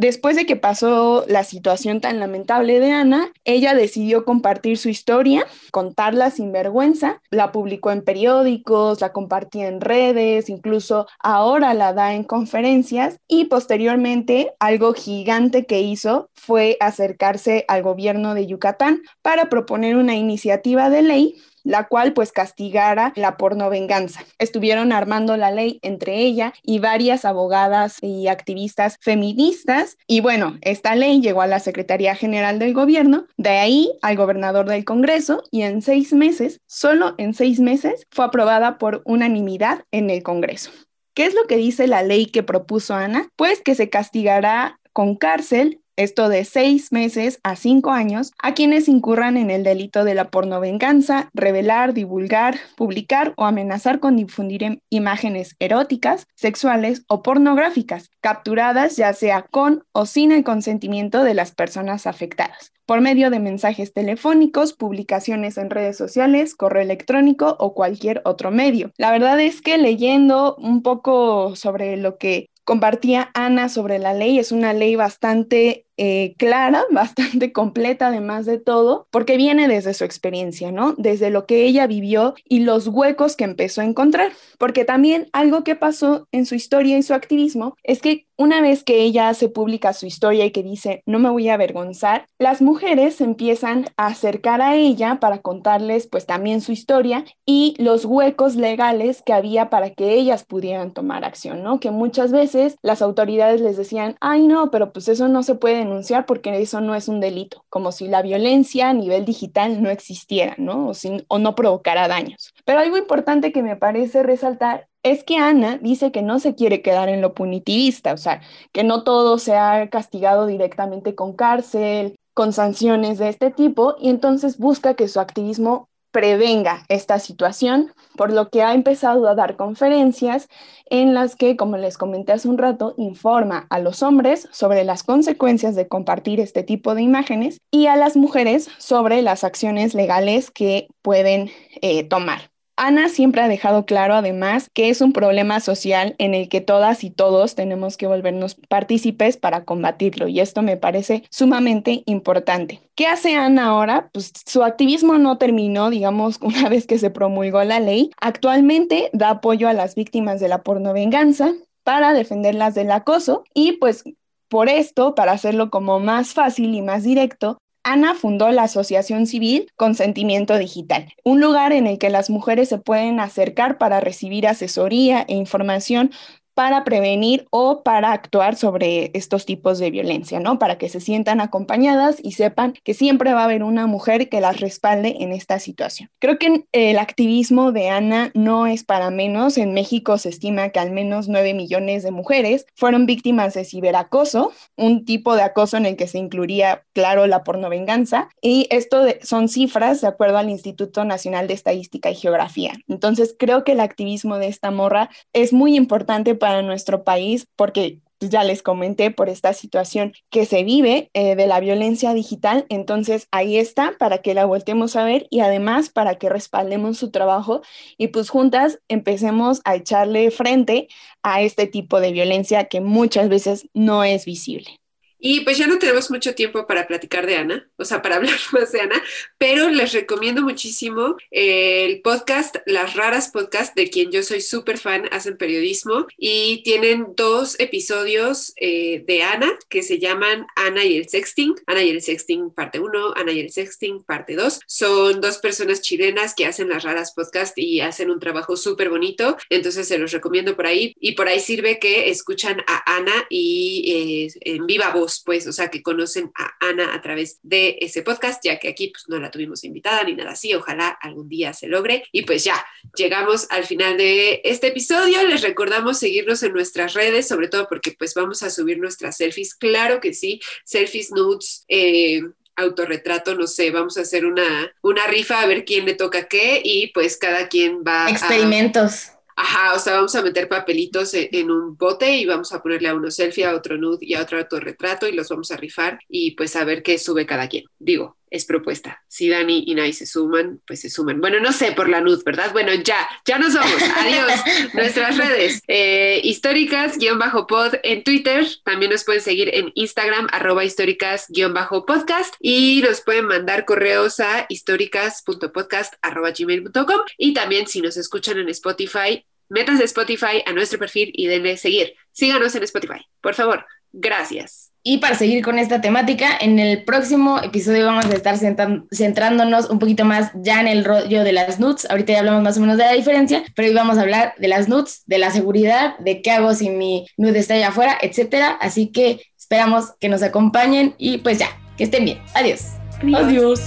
[0.00, 5.46] Después de que pasó la situación tan lamentable de Ana, ella decidió compartir su historia,
[5.72, 12.14] contarla sin vergüenza, la publicó en periódicos, la compartía en redes, incluso ahora la da
[12.14, 19.50] en conferencias y posteriormente algo gigante que hizo fue acercarse al gobierno de Yucatán para
[19.50, 21.34] proponer una iniciativa de ley
[21.64, 24.24] la cual pues castigara la pornovenganza.
[24.38, 30.94] Estuvieron armando la ley entre ella y varias abogadas y activistas feministas y bueno, esta
[30.94, 35.62] ley llegó a la Secretaría General del Gobierno, de ahí al gobernador del Congreso y
[35.62, 40.70] en seis meses, solo en seis meses, fue aprobada por unanimidad en el Congreso.
[41.14, 43.28] ¿Qué es lo que dice la ley que propuso Ana?
[43.36, 48.88] Pues que se castigará con cárcel esto de seis meses a cinco años, a quienes
[48.88, 54.80] incurran en el delito de la pornovenganza, revelar, divulgar, publicar o amenazar con difundir im-
[54.90, 61.52] imágenes eróticas, sexuales o pornográficas, capturadas ya sea con o sin el consentimiento de las
[61.52, 68.20] personas afectadas por medio de mensajes telefónicos, publicaciones en redes sociales, correo electrónico o cualquier
[68.24, 68.90] otro medio.
[68.98, 74.40] La verdad es que leyendo un poco sobre lo que compartía Ana sobre la ley,
[74.40, 80.04] es una ley bastante eh, clara, bastante completa además de todo, porque viene desde su
[80.04, 80.94] experiencia, ¿no?
[80.96, 85.62] Desde lo que ella vivió y los huecos que empezó a encontrar, porque también algo
[85.62, 89.50] que pasó en su historia y su activismo es que una vez que ella hace
[89.50, 94.06] pública su historia y que dice, no me voy a avergonzar, las mujeres empiezan a
[94.06, 99.68] acercar a ella para contarles pues también su historia y los huecos legales que había
[99.68, 101.80] para que ellas pudieran tomar acción, ¿no?
[101.80, 105.84] Que muchas veces las autoridades les decían, ay no, pero pues eso no se puede
[105.90, 109.90] denunciar porque eso no es un delito, como si la violencia a nivel digital no
[109.90, 110.88] existiera, ¿no?
[110.88, 112.54] O, sin, o no provocara daños.
[112.64, 116.82] Pero algo importante que me parece resaltar es que Ana dice que no se quiere
[116.82, 118.40] quedar en lo punitivista, o sea,
[118.72, 124.08] que no todo se ha castigado directamente con cárcel, con sanciones de este tipo, y
[124.08, 129.56] entonces busca que su activismo prevenga esta situación, por lo que ha empezado a dar
[129.56, 130.48] conferencias
[130.86, 135.02] en las que, como les comenté hace un rato, informa a los hombres sobre las
[135.02, 140.50] consecuencias de compartir este tipo de imágenes y a las mujeres sobre las acciones legales
[140.50, 141.50] que pueden
[141.80, 142.50] eh, tomar.
[142.82, 147.04] Ana siempre ha dejado claro además que es un problema social en el que todas
[147.04, 152.80] y todos tenemos que volvernos partícipes para combatirlo y esto me parece sumamente importante.
[152.94, 154.08] ¿Qué hace Ana ahora?
[154.14, 158.12] Pues su activismo no terminó, digamos, una vez que se promulgó la ley.
[158.18, 161.52] Actualmente da apoyo a las víctimas de la pornovenganza
[161.84, 164.04] para defenderlas del acoso y pues
[164.48, 169.70] por esto, para hacerlo como más fácil y más directo, Ana fundó la Asociación Civil
[169.76, 175.24] Consentimiento Digital, un lugar en el que las mujeres se pueden acercar para recibir asesoría
[175.26, 176.10] e información
[176.54, 180.58] para prevenir o para actuar sobre estos tipos de violencia, ¿no?
[180.58, 184.40] Para que se sientan acompañadas y sepan que siempre va a haber una mujer que
[184.40, 186.10] las respalde en esta situación.
[186.18, 189.58] Creo que el activismo de Ana no es para menos.
[189.58, 194.52] En México se estima que al menos 9 millones de mujeres fueron víctimas de ciberacoso,
[194.76, 198.28] un tipo de acoso en el que se incluiría, claro, la pornovenganza.
[198.42, 202.72] Y esto son cifras de acuerdo al Instituto Nacional de Estadística y Geografía.
[202.88, 208.00] Entonces, creo que el activismo de esta morra es muy importante para nuestro país porque
[208.20, 212.66] pues, ya les comenté por esta situación que se vive eh, de la violencia digital,
[212.68, 217.10] entonces ahí está para que la volteemos a ver y además para que respaldemos su
[217.10, 217.62] trabajo
[217.96, 220.88] y pues juntas empecemos a echarle frente
[221.22, 224.79] a este tipo de violencia que muchas veces no es visible.
[225.20, 228.38] Y pues ya no tenemos mucho tiempo para platicar de Ana, o sea, para hablar
[228.52, 229.02] más de Ana,
[229.38, 235.08] pero les recomiendo muchísimo el podcast, Las Raras Podcast, de quien yo soy súper fan,
[235.12, 241.08] hacen periodismo y tienen dos episodios eh, de Ana que se llaman Ana y el
[241.08, 244.60] Sexting, Ana y el Sexting parte 1, Ana y el Sexting parte 2.
[244.66, 249.36] Son dos personas chilenas que hacen Las Raras Podcast y hacen un trabajo súper bonito,
[249.50, 254.30] entonces se los recomiendo por ahí y por ahí sirve que escuchan a Ana y
[254.34, 258.02] eh, en viva voz pues, o sea, que conocen a Ana a través de ese
[258.02, 261.52] podcast, ya que aquí pues no la tuvimos invitada ni nada así, ojalá algún día
[261.52, 262.04] se logre.
[262.12, 262.64] Y pues ya,
[262.96, 267.92] llegamos al final de este episodio, les recordamos seguirnos en nuestras redes, sobre todo porque
[267.98, 272.20] pues vamos a subir nuestras selfies, claro que sí, selfies, nudes, eh,
[272.56, 276.60] autorretrato, no sé, vamos a hacer una, una rifa a ver quién le toca qué
[276.62, 279.12] y pues cada quien va Experimentos.
[279.40, 282.88] Ajá, o sea, vamos a meter papelitos en, en, un bote y vamos a ponerle
[282.88, 285.98] a uno selfie, a otro nude y a otro autorretrato y los vamos a rifar
[286.10, 287.64] y pues a ver qué sube cada quien.
[287.78, 289.02] Digo, es propuesta.
[289.08, 291.20] Si Dani y Nay se suman, pues se suman.
[291.20, 292.52] Bueno, no sé por la nude, ¿verdad?
[292.52, 293.82] Bueno, ya, ya nos vamos.
[293.96, 294.30] Adiós.
[294.74, 298.46] Nuestras redes, eh, históricas-pod en Twitter.
[298.64, 307.00] También nos pueden seguir en Instagram, arroba históricas-podcast y nos pueden mandar correos a históricas.podcast.gmail.com
[307.18, 311.94] y también si nos escuchan en Spotify, métanse Spotify a nuestro perfil y denle seguir.
[312.12, 313.66] Síganos en Spotify, por favor.
[313.92, 314.70] Gracias.
[314.82, 319.78] Y para seguir con esta temática, en el próximo episodio vamos a estar centrándonos un
[319.78, 321.86] poquito más ya en el rollo de las nudes.
[321.90, 324.48] Ahorita ya hablamos más o menos de la diferencia, pero hoy vamos a hablar de
[324.48, 328.56] las nudes, de la seguridad, de qué hago si mi nude está allá afuera, etcétera.
[328.58, 332.22] Así que esperamos que nos acompañen y pues ya, que estén bien.
[332.34, 332.62] Adiós.
[333.02, 333.60] Adiós.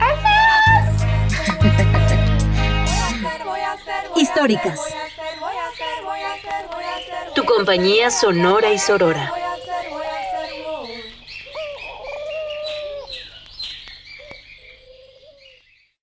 [0.00, 0.33] Adiós.
[7.34, 9.43] Tu compañía sonora y sorora.